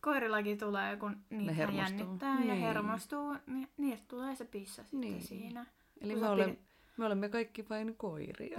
[0.00, 2.48] koirillakin tulee, kun niitä jännittää niin.
[2.48, 5.22] ja hermostuu, niin niistä tulee se pissa sitten niin.
[5.22, 5.66] siinä.
[6.00, 6.56] Eli me, olemme,
[6.96, 8.58] me olemme kaikki vain koiria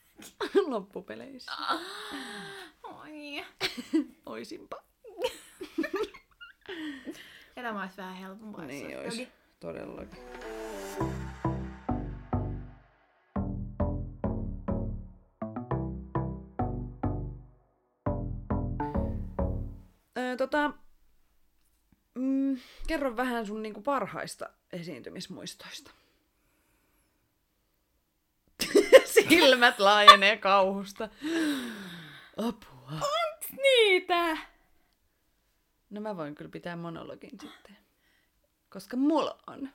[0.66, 1.52] loppupeleissä.
[2.82, 3.44] Oi.
[4.26, 4.82] Oisinpa.
[7.56, 8.64] Elämä olisi vähän helpompaa.
[8.64, 9.28] Niin olisi,
[9.60, 10.18] todellakin.
[20.46, 20.72] Tota,
[22.14, 25.90] mm, kerro vähän sun niinku parhaista esiintymismuistoista.
[29.28, 31.08] Silmät laajenee kauhusta.
[32.36, 32.90] Apua.
[32.92, 34.36] Onks niitä?
[35.90, 37.76] No mä voin kyllä pitää monologin sitten.
[38.70, 39.68] Koska mulla on.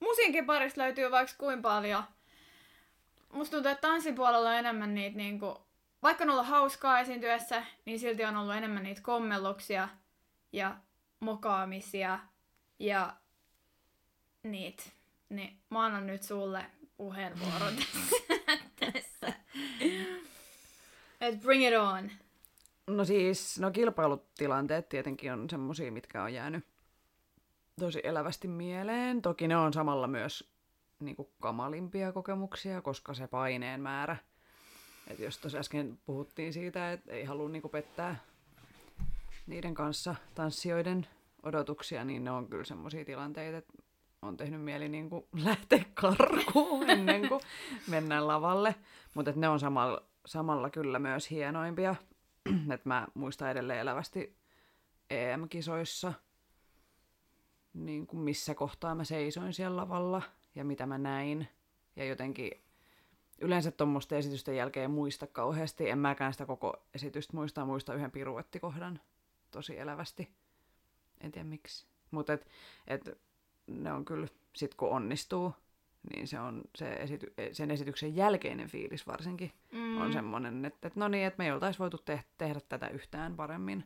[0.00, 2.02] Musiikin parista löytyy vaikka kuin paljon.
[3.32, 5.62] Musta tuntuu, että tanssipuolella on enemmän niitä niinku,
[6.02, 9.88] vaikka on ollut hauskaa esiintyessä, niin silti on ollut enemmän niitä kommelluksia
[10.52, 10.76] ja
[11.20, 12.18] mokaamisia
[12.78, 13.16] ja
[14.42, 14.82] niitä.
[15.28, 17.74] Niin mä annan nyt sulle puheenvuoron
[18.80, 19.32] tässä.
[21.20, 22.10] Et bring it on.
[22.86, 26.64] No siis, no kilpailutilanteet tietenkin on semmosia, mitkä on jäänyt
[27.80, 29.22] tosi elävästi mieleen.
[29.22, 30.52] Toki ne on samalla myös
[31.00, 34.16] niin kamalimpia kokemuksia, koska se paineen määrä.
[35.06, 38.16] Et jos tuossa äsken puhuttiin siitä, että ei halua niin kuin pettää
[39.46, 41.06] niiden kanssa tanssijoiden
[41.42, 43.72] odotuksia, niin ne on kyllä semmoisia tilanteita, että
[44.22, 47.40] on tehnyt mieli niin kuin lähteä karkuun ennen kuin
[47.88, 48.74] mennään lavalle.
[49.14, 51.94] Mutta ne on samalla, samalla kyllä myös hienoimpia.
[52.74, 54.36] että mä muistan edelleen elävästi
[55.10, 56.12] EM-kisoissa,
[57.74, 60.22] niin missä kohtaa mä seisoin siellä lavalla
[60.54, 61.48] ja mitä mä näin.
[61.96, 62.50] Ja jotenkin
[63.40, 65.90] yleensä tuommoisten esitysten jälkeen muista kauheasti.
[65.90, 69.00] En mäkään sitä koko esitystä muista, muista yhden piruettikohdan
[69.50, 70.28] tosi elävästi.
[71.20, 71.86] En tiedä miksi.
[72.10, 72.46] Mutta et,
[72.86, 73.18] et,
[73.66, 74.26] ne on kyllä,
[74.56, 75.54] sit kun onnistuu,
[76.10, 80.00] niin se on se esity, sen esityksen jälkeinen fiilis varsinkin mm.
[80.00, 83.36] on semmoinen, että, että no niin, että me ei oltaisi voitu te- tehdä tätä yhtään
[83.36, 83.84] paremmin.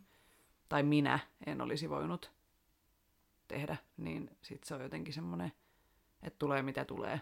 [0.69, 2.33] Tai minä en olisi voinut
[3.49, 5.53] tehdä, niin sitten se on jotenkin semmoinen,
[6.23, 7.21] että tulee mitä tulee.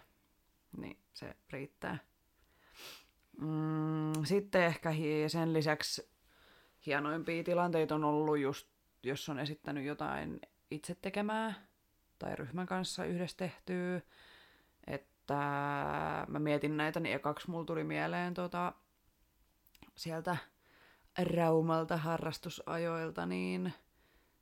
[0.77, 1.97] Niin se riittää.
[3.41, 4.93] Mm, sitten ehkä
[5.27, 6.09] sen lisäksi
[6.85, 8.67] hienoimpia tilanteita on ollut just,
[9.03, 10.39] jos on esittänyt jotain
[10.71, 11.53] itse tekemää
[12.19, 14.01] tai ryhmän kanssa yhdessä tehtyä.
[14.87, 15.35] Että
[16.27, 18.73] mä mietin näitä, niin ekaksi mulla tuli mieleen tota,
[19.95, 20.37] sieltä
[21.35, 23.73] Raumalta harrastusajoilta, niin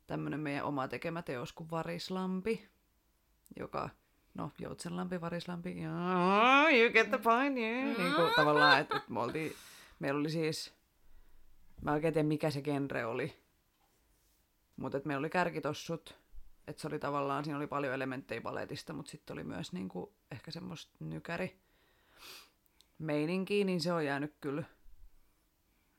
[0.07, 2.69] tämmönen meidän oma tekemä teos kuin Varislampi,
[3.59, 3.89] joka,
[4.33, 7.97] no Joutsenlampi, Varislampi, yeah, you get the point, yeah.
[7.97, 9.53] Niin kuin tavallaan, että et me oltiin,
[9.99, 10.73] meillä oli siis,
[11.81, 13.37] mä oikein tiedä mikä se genre oli,
[14.75, 16.17] mutta meillä oli kärkitossut,
[16.67, 20.51] että se oli tavallaan, siinä oli paljon elementtejä paletista, mutta sitten oli myös niinku ehkä
[20.51, 21.59] semmoista nykäri
[22.99, 24.63] meininkiä, niin se on jäänyt kyllä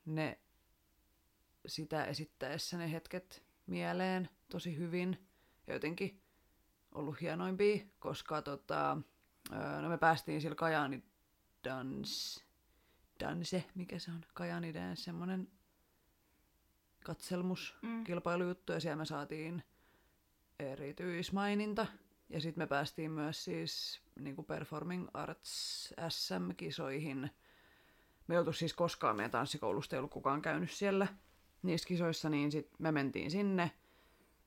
[0.05, 0.39] ne
[1.67, 5.27] sitä esittäessä ne hetket mieleen tosi hyvin.
[5.67, 6.22] Ja jotenkin
[6.93, 8.97] ollut hienoimpia, koska tota,
[9.81, 11.03] no me päästiin sillä Kajaani
[11.63, 12.43] Dance,
[13.19, 15.47] Danse, mikä se on, Kajaani Dance, semmonen
[17.03, 18.03] katselmus, mm.
[18.03, 19.63] kilpailujuttu, ja siellä me saatiin
[20.59, 21.87] erityismaininta.
[22.29, 27.29] Ja sitten me päästiin myös siis niin kuin Performing Arts SM-kisoihin.
[28.27, 31.07] Me ei siis koskaan meidän tanssikoulusta ei ollut kukaan käynyt siellä
[31.63, 33.71] niissä kisoissa, niin sit me mentiin sinne.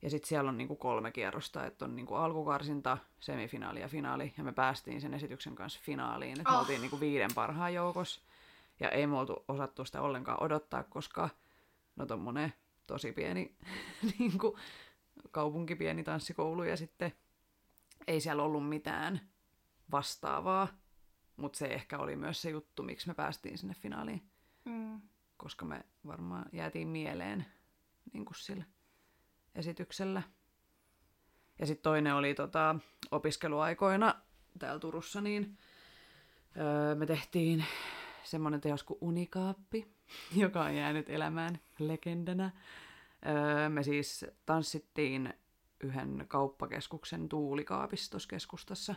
[0.01, 4.33] Ja sitten siellä on niinku kolme kierrosta, että on niinku alkukarsinta, semifinaali ja finaali.
[4.37, 6.41] Ja me päästiin sen esityksen kanssa finaaliin.
[6.41, 6.53] Et oh.
[6.53, 8.21] Me oltiin niinku viiden parhaan joukossa.
[8.79, 11.29] Ja ei me oltu osattu sitä ollenkaan odottaa, koska
[11.95, 12.53] no tommonen
[12.87, 13.55] tosi pieni
[14.19, 14.57] niinku,
[15.31, 17.13] kaupunki, pieni tanssikoulu ja sitten
[18.07, 19.21] ei siellä ollut mitään
[19.91, 20.67] vastaavaa.
[21.37, 24.29] Mutta se ehkä oli myös se juttu, miksi me päästiin sinne finaaliin.
[24.65, 25.01] Mm.
[25.37, 27.45] Koska me varmaan jäätiin mieleen
[28.13, 28.63] niin kuin sillä
[29.57, 30.23] esityksellä.
[31.59, 32.75] Ja sitten toinen oli tota,
[33.11, 34.15] opiskeluaikoina
[34.59, 35.57] täällä Turussa, niin
[36.57, 37.65] öö, me tehtiin
[38.23, 39.87] semmoinen teos kuin Unikaappi,
[40.35, 42.51] joka on jäänyt elämään legendänä.
[43.25, 45.33] Öö, me siis tanssittiin
[45.83, 48.95] yhden kauppakeskuksen tuulikaapistoskeskustassa.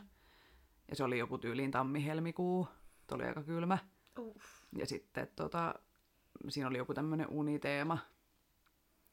[0.89, 2.69] Ja se oli joku tyyliin tammi-helmikuu.
[3.09, 3.79] Se oli aika kylmä.
[4.19, 4.45] Uff.
[4.77, 5.75] Ja sitten tota,
[6.49, 7.99] siinä oli joku tämmöinen uniteema.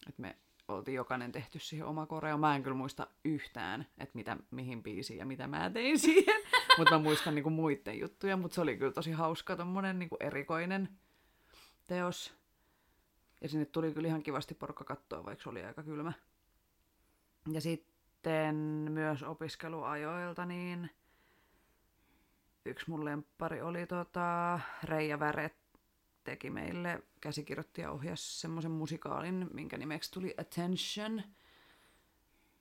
[0.10, 0.38] Että me
[0.68, 2.38] oltiin jokainen tehty siihen oma koreo.
[2.38, 6.42] Mä en kyllä muista yhtään, että mitä, mihin biisiin ja mitä mä tein siihen.
[6.78, 8.38] mutta mä muistan niinku muiden juttuja.
[8.38, 10.90] Mutta se oli kyllä tosi hauska, tommonen niinku erikoinen
[11.88, 12.34] teos.
[13.42, 16.14] Ja sinne tuli kyllä ihan kivasti porukka kattoa, vaikka se oli aika kylmä.
[17.52, 18.56] Ja sitten
[18.90, 20.90] myös opiskeluajoilta, niin
[22.66, 25.57] yksi mun lemppari oli tota, Reija Väret
[26.28, 31.24] teki meille, käsikirjoitti ja ohjasi semmoisen musikaalin, minkä nimeksi tuli Attention.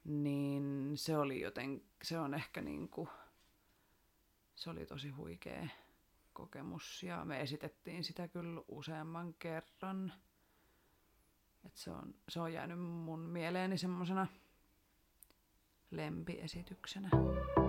[0.05, 3.09] Niin se oli joten, se on ehkä niinku,
[4.55, 5.69] se oli tosi huikea
[6.33, 10.13] kokemus ja me esitettiin sitä kyllä useamman kerran.
[11.65, 14.27] Et se, on, se on jäänyt mun mieleeni semmoisena
[15.91, 17.09] lempiesityksenä.
[17.13, 17.66] Niin,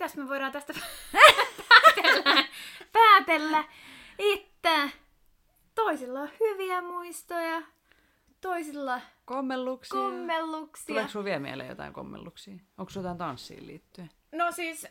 [0.00, 0.72] mitäs me voidaan tästä
[1.12, 2.44] päätellä,
[2.92, 3.64] päätellä,
[4.18, 4.88] että
[5.74, 7.62] toisilla on hyviä muistoja,
[8.40, 10.00] toisilla Kommelluksia.
[10.00, 10.86] kommelluksia.
[10.86, 12.54] Tuleeko sulla vielä mieleen jotain kommelluksia?
[12.78, 14.10] Onko jotain tanssiin liittyen?
[14.32, 14.86] No siis,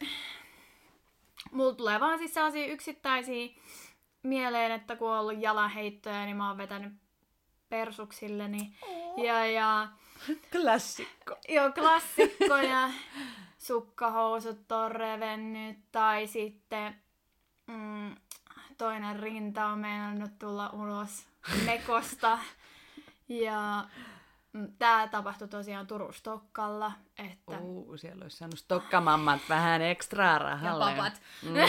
[1.52, 3.48] mulla tulee vaan siis sellaisia yksittäisiä
[4.24, 6.94] mieleen, että kun on ollut jalanheittoja, niin mä oon vetänyt
[7.70, 8.76] persuksilleni.
[9.18, 9.88] Ja, ja
[10.52, 11.36] Klassikko.
[11.48, 12.90] joo, klassikkoja.
[13.60, 15.78] Sukkahousut on revennyt.
[15.92, 16.96] Tai sitten
[17.68, 18.16] mm,
[18.78, 21.28] toinen rinta on meinannut tulla ulos
[21.66, 22.40] mekosta.
[23.30, 23.86] Ja
[24.54, 27.58] mm, tää tapahtui tosiaan Turustokkalla, että...
[27.60, 30.92] Uu, siellä olisi saanut stokkamammat vähän ekstraa Ja rahalle.
[30.96, 31.22] papat.
[31.44, 31.60] Mm.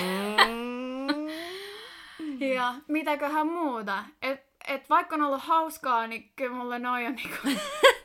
[2.55, 4.05] Ja mitäköhän muuta.
[4.22, 7.36] Et, et vaikka on ollut hauskaa, niin kyllä mulle noi on niinku...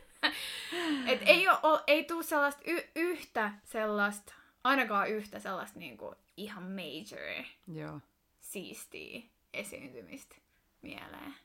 [1.07, 4.33] et ei, oo, ei tuu sellaista y- yhtä sellaista,
[4.63, 7.99] ainakaan yhtä sellaista niinku ihan major Joo.
[8.39, 9.21] siistiä
[9.53, 10.35] esiintymistä
[10.81, 11.35] mieleen.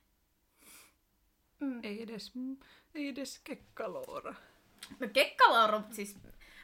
[1.61, 1.81] Mm.
[1.83, 2.33] Ei edes,
[2.95, 4.35] ei edes kekkaloora.
[5.01, 6.19] No Kekkalauro, siis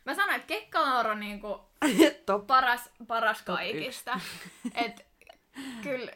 [0.04, 1.60] mä sanoin, että Kekkalauro on niinku
[2.26, 2.46] Top.
[2.46, 4.20] paras, paras Top kaikista.
[4.74, 5.06] Et
[5.82, 6.12] kyllä,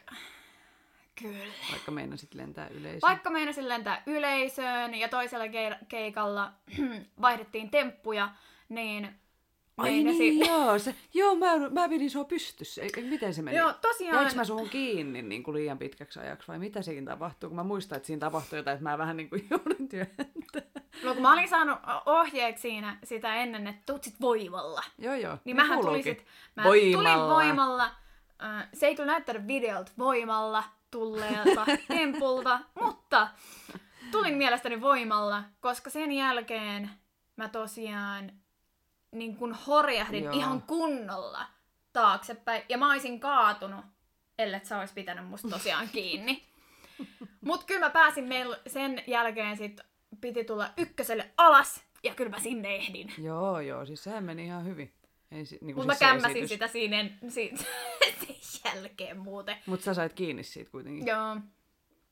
[1.21, 1.53] kyllä.
[1.71, 3.01] Vaikka meinasit lentää yleisöön.
[3.01, 6.51] Vaikka meinasin lentää yleisöön ja toisella ke- keikalla
[7.21, 8.29] vaihdettiin temppuja,
[8.69, 9.21] niin
[9.77, 12.81] Ai niin, joo, se, joo mä, mä pidin sua pystyssä.
[12.81, 13.57] Ei, miten se meni?
[13.57, 14.21] Joo, tosiaan.
[14.21, 17.49] Jäikö mä suhun kiinni niin kuin liian pitkäksi ajaksi vai mitä siinä tapahtuu?
[17.49, 20.81] Kun mä muistan, että siinä tapahtui jotain, että mä vähän niin kuin joudun työntää.
[21.03, 24.83] No kun mä olin saanut ohjeeksi siinä sitä ennen, että tuut sit voimalla.
[24.97, 25.37] Joo, joo.
[25.45, 26.15] Niin mähän tulin kuuluukin.
[26.15, 27.13] sit, mä Voimalla.
[27.13, 27.91] tulin voimalla.
[28.73, 33.27] Se ei kyllä näyttänyt videolta voimalla tulleelta tempulta, mutta
[34.11, 36.89] tulin mielestäni voimalla, koska sen jälkeen
[37.35, 38.31] mä tosiaan
[39.11, 40.33] niin kun horjahdin Joo.
[40.33, 41.45] ihan kunnolla
[41.93, 42.63] taaksepäin.
[42.69, 43.85] Ja mä olisin kaatunut,
[44.39, 46.43] ellei sä olisi pitänyt musta tosiaan kiinni.
[47.41, 49.81] Mut kyllä mä pääsin meillä sen jälkeen sit
[50.21, 53.13] piti tulla ykköselle alas, ja kyllä mä sinne ehdin.
[53.17, 54.93] Joo, joo, siis sehän meni ihan hyvin.
[55.31, 56.49] Ei, si- niin Mutta mä siis se kämmäsin esitys.
[56.49, 57.53] sitä siinä si-
[58.41, 59.57] sen jälkeen muuten.
[59.65, 61.07] Mutta sä sait kiinni siitä kuitenkin.
[61.07, 61.37] Joo.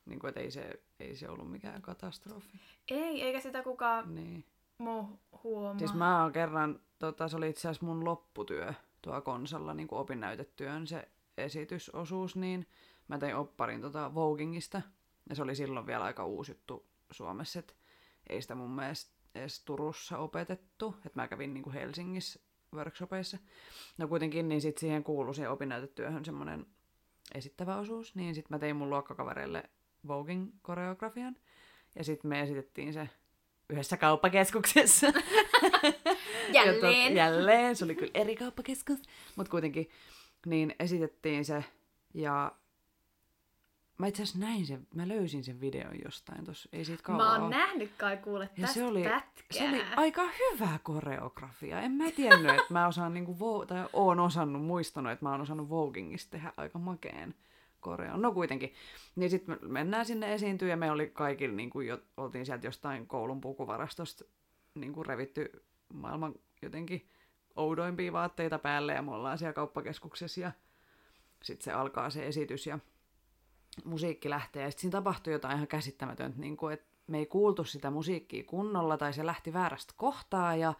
[0.06, 2.60] Niin kuin, että ei se, ei se ollut mikään katastrofi.
[2.90, 4.44] Ei, eikä sitä kukaan Niin.
[4.78, 5.78] muu huomaa.
[5.78, 9.98] Siis mä oon kerran, tota, se oli itse asiassa mun lopputyö tuo konsalla, niin kuin
[9.98, 11.08] opinnäytetyön se
[11.38, 12.66] esitysosuus, niin
[13.08, 14.82] mä tein opparin tota Vogingista.
[15.28, 17.74] Ja se oli silloin vielä aika uusi juttu Suomessa, että
[18.28, 20.94] ei sitä mun mielestä edes Turussa opetettu.
[21.06, 22.40] Että mä kävin niin kuin Helsingissä
[22.74, 23.38] workshopeissa.
[23.98, 26.66] No kuitenkin, niin sit siihen kuului siihen opinnäytetyöhön semmoinen
[27.34, 28.14] esittävä osuus.
[28.14, 29.62] Niin sit mä tein mun luokkakavereille
[30.08, 31.36] Voging-koreografian.
[31.96, 33.08] Ja sitten me esitettiin se
[33.70, 35.06] yhdessä kauppakeskuksessa.
[36.52, 37.08] Ja Jälleen.
[37.08, 38.98] tot, jälleen, se oli kyllä eri kauppakeskus,
[39.36, 39.90] mutta kuitenkin
[40.46, 41.64] niin esitettiin se
[42.14, 42.52] ja
[44.00, 47.32] mä itse asiassa näin sen, mä löysin sen videon jostain tossa, ei siitä kauan Mä
[47.32, 47.48] oon oo.
[47.48, 49.44] nähnyt kai kuule ja tästä se oli, pätkää.
[49.50, 51.80] se oli aika hyvä koreografia.
[51.80, 55.40] En mä tiennyt, että mä osaan niinku, vo- tai oon osannut, muistanut, että mä oon
[55.40, 57.34] osannut Vogingista tehdä aika makeen
[57.80, 58.22] koreon.
[58.22, 58.74] No kuitenkin.
[59.16, 63.06] Niin sitten mennään sinne esiintyä ja me oli kaikilla, niin kuin jo, oltiin sieltä jostain
[63.06, 64.24] koulun pukuvarastosta
[64.74, 67.08] niin kuin revitty maailman jotenkin
[67.56, 70.52] oudoimpia vaatteita päälle ja me ollaan siellä kauppakeskuksessa ja
[71.42, 72.78] sitten se alkaa se esitys ja
[73.84, 77.64] musiikki lähtee ja sitten siinä tapahtui jotain ihan käsittämätöntä, niin kuin, että me ei kuultu
[77.64, 80.74] sitä musiikkia kunnolla tai se lähti väärästä kohtaa ja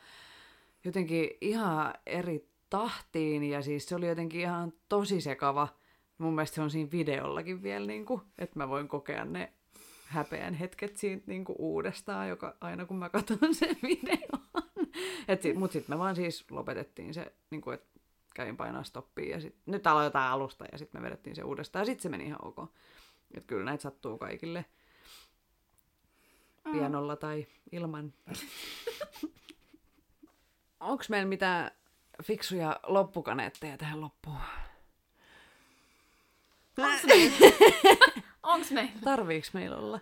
[0.84, 5.68] jotenkin ihan eri tahtiin ja siis se oli jotenkin ihan tosi sekava.
[6.18, 9.52] Mun mielestä se on siinä videollakin vielä, niin kuin, että mä voin kokea ne
[10.06, 14.42] häpeän hetket siitä niin kuin uudestaan, joka aina kun mä katson sen videon.
[15.40, 17.89] Sit, mut sitten me vaan siis lopetettiin se, niin kuin, että
[18.34, 21.86] kävin painaa stoppia ja sit, nyt aloitetaan alusta ja sitten me vedettiin se uudestaan ja
[21.86, 22.70] sitten se meni ihan ok.
[23.34, 24.64] Et kyllä näitä sattuu kaikille
[26.72, 28.12] pianolla tai ilman.
[30.80, 31.70] Onko meillä mitään
[32.22, 34.36] fiksuja loppukaneetteja tähän loppuun?
[36.78, 37.36] Onks meillä?
[38.42, 39.00] Onks meillä?
[39.04, 40.00] Tarviiks meillä olla?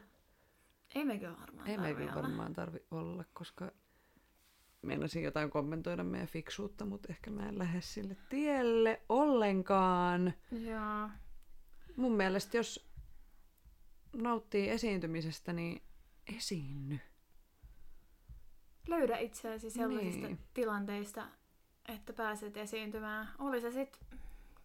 [0.95, 2.14] Ei me kyllä varmaan Ei olla.
[2.14, 3.70] varmaan tarvi olla, koska
[4.83, 10.35] meinasin jotain kommentoida meidän fiksuutta, mutta ehkä mä en lähde sille tielle ollenkaan.
[10.53, 11.09] Joo.
[11.97, 12.89] Mun mielestä jos
[14.16, 15.83] nauttii esiintymisestä, niin
[16.37, 16.99] esiinny.
[18.89, 20.39] Löydä itseäsi sellaisista Niin.
[20.55, 21.29] tilanteista,
[21.89, 23.29] että pääset esiintymään.
[23.39, 24.18] Oli se sitten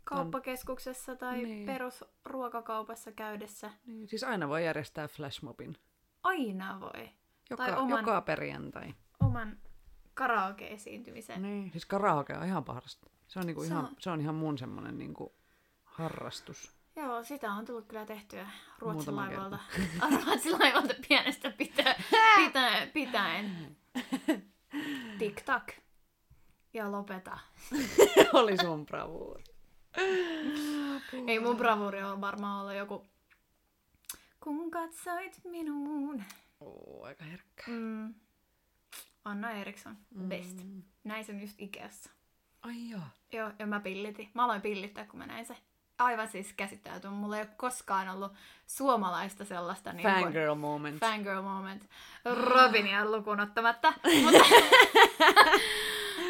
[0.03, 1.65] kauppakeskuksessa tai Niin.
[1.65, 3.71] perusruokakaupassa käydessä.
[3.85, 5.77] Niin, siis aina voi järjestää flashmobin.
[6.23, 7.09] Aina voi.
[7.49, 8.93] Joka, Tai oman- joka perjantai.
[9.19, 9.57] Oman
[10.13, 11.41] karaoke-esiintymisen.
[11.41, 11.71] Niin.
[11.71, 13.09] Siis karaoke on ihan parasta.
[13.27, 15.35] Se on, niinku Se ihan, on- se on ihan mun semmonen niinku
[15.83, 16.71] harrastus.
[16.95, 18.49] Joo, sitä on tullut kyllä tehtyä
[18.79, 19.59] Ruotsin Muutaman laivalta.
[20.25, 21.95] Ruotsin laivalta pienestä pitää,
[22.45, 23.77] pitää, pitäen.
[25.19, 25.71] Tik-tak.
[26.73, 27.37] Ja lopeta.
[28.33, 29.43] Oli sun bravuuri.
[31.27, 33.05] Ei mun bravuri ole varmaan ollut joku...
[34.39, 36.23] Kun katsoit minuun.
[36.59, 37.63] Oo, aika herkkä.
[37.67, 38.13] Mm.
[39.25, 39.97] Anna Eriksson,
[40.27, 40.61] best.
[41.03, 42.09] Näin sen just Ikeassa.
[42.61, 43.01] Ai joo.
[43.31, 44.29] Joo, ja mä pillitin.
[44.33, 45.57] Mä aloin pillittää, kun mä näin se.
[45.99, 47.13] Aivan siis käsittämätön.
[47.13, 48.31] Mulla ei ole koskaan ollut
[48.67, 50.99] suomalaista sellaista niin kuin- Fangirl moment.
[50.99, 51.89] Fangirl moment.
[52.45, 53.93] Robinia lukuun ottamatta.
[54.23, 54.45] mutta,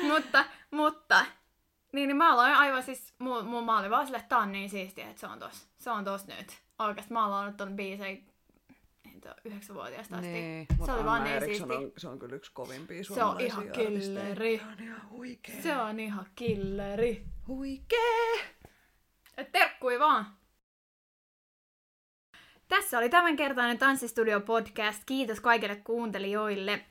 [0.04, 1.26] mutta, mutta,
[1.92, 4.52] niin, niin mä aloin aivan siis, mun, mun mä olin vaan silleen, että tää on
[4.52, 5.68] niin siistiä, että se on tos.
[5.78, 6.62] Se on tos nyt.
[6.80, 7.76] Oikeasti mä oon laulanut ton
[9.24, 10.28] niitä yhdeksänvuotiaasta asti.
[10.28, 11.86] Niin, se mutta oli Anna vaan niin Eriksson siisti.
[11.86, 13.90] on, se on kyllä yksi kovimpia Se on suomalaisia ihan artisteja.
[13.90, 14.58] killeri.
[14.58, 15.62] Se on ihan huikea.
[15.64, 17.24] Se on ihan killeri.
[17.48, 18.54] huikee.
[19.38, 20.26] Et terkkui vaan!
[22.68, 25.04] Tässä oli tämänkertainen Tanssistudio podcast.
[25.06, 26.86] Kiitos kaikille kuuntelijoille.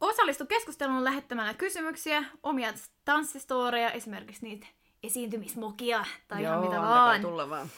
[0.00, 2.72] Osallistu keskusteluun lähettämällä kysymyksiä, omia
[3.04, 4.66] tanssistoreja, esimerkiksi niitä
[5.02, 7.20] esiintymismokia tai ihan mitä vaan.
[7.20, 7.68] tulla vaan.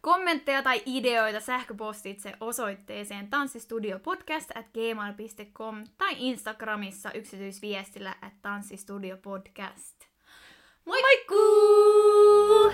[0.00, 9.96] Kommentteja tai ideoita sähköpostitse osoitteeseen tanssistudiopodcast at gmail.com tai Instagramissa yksityisviestillä at tanssistudiopodcast.
[10.84, 12.72] Moikkuu!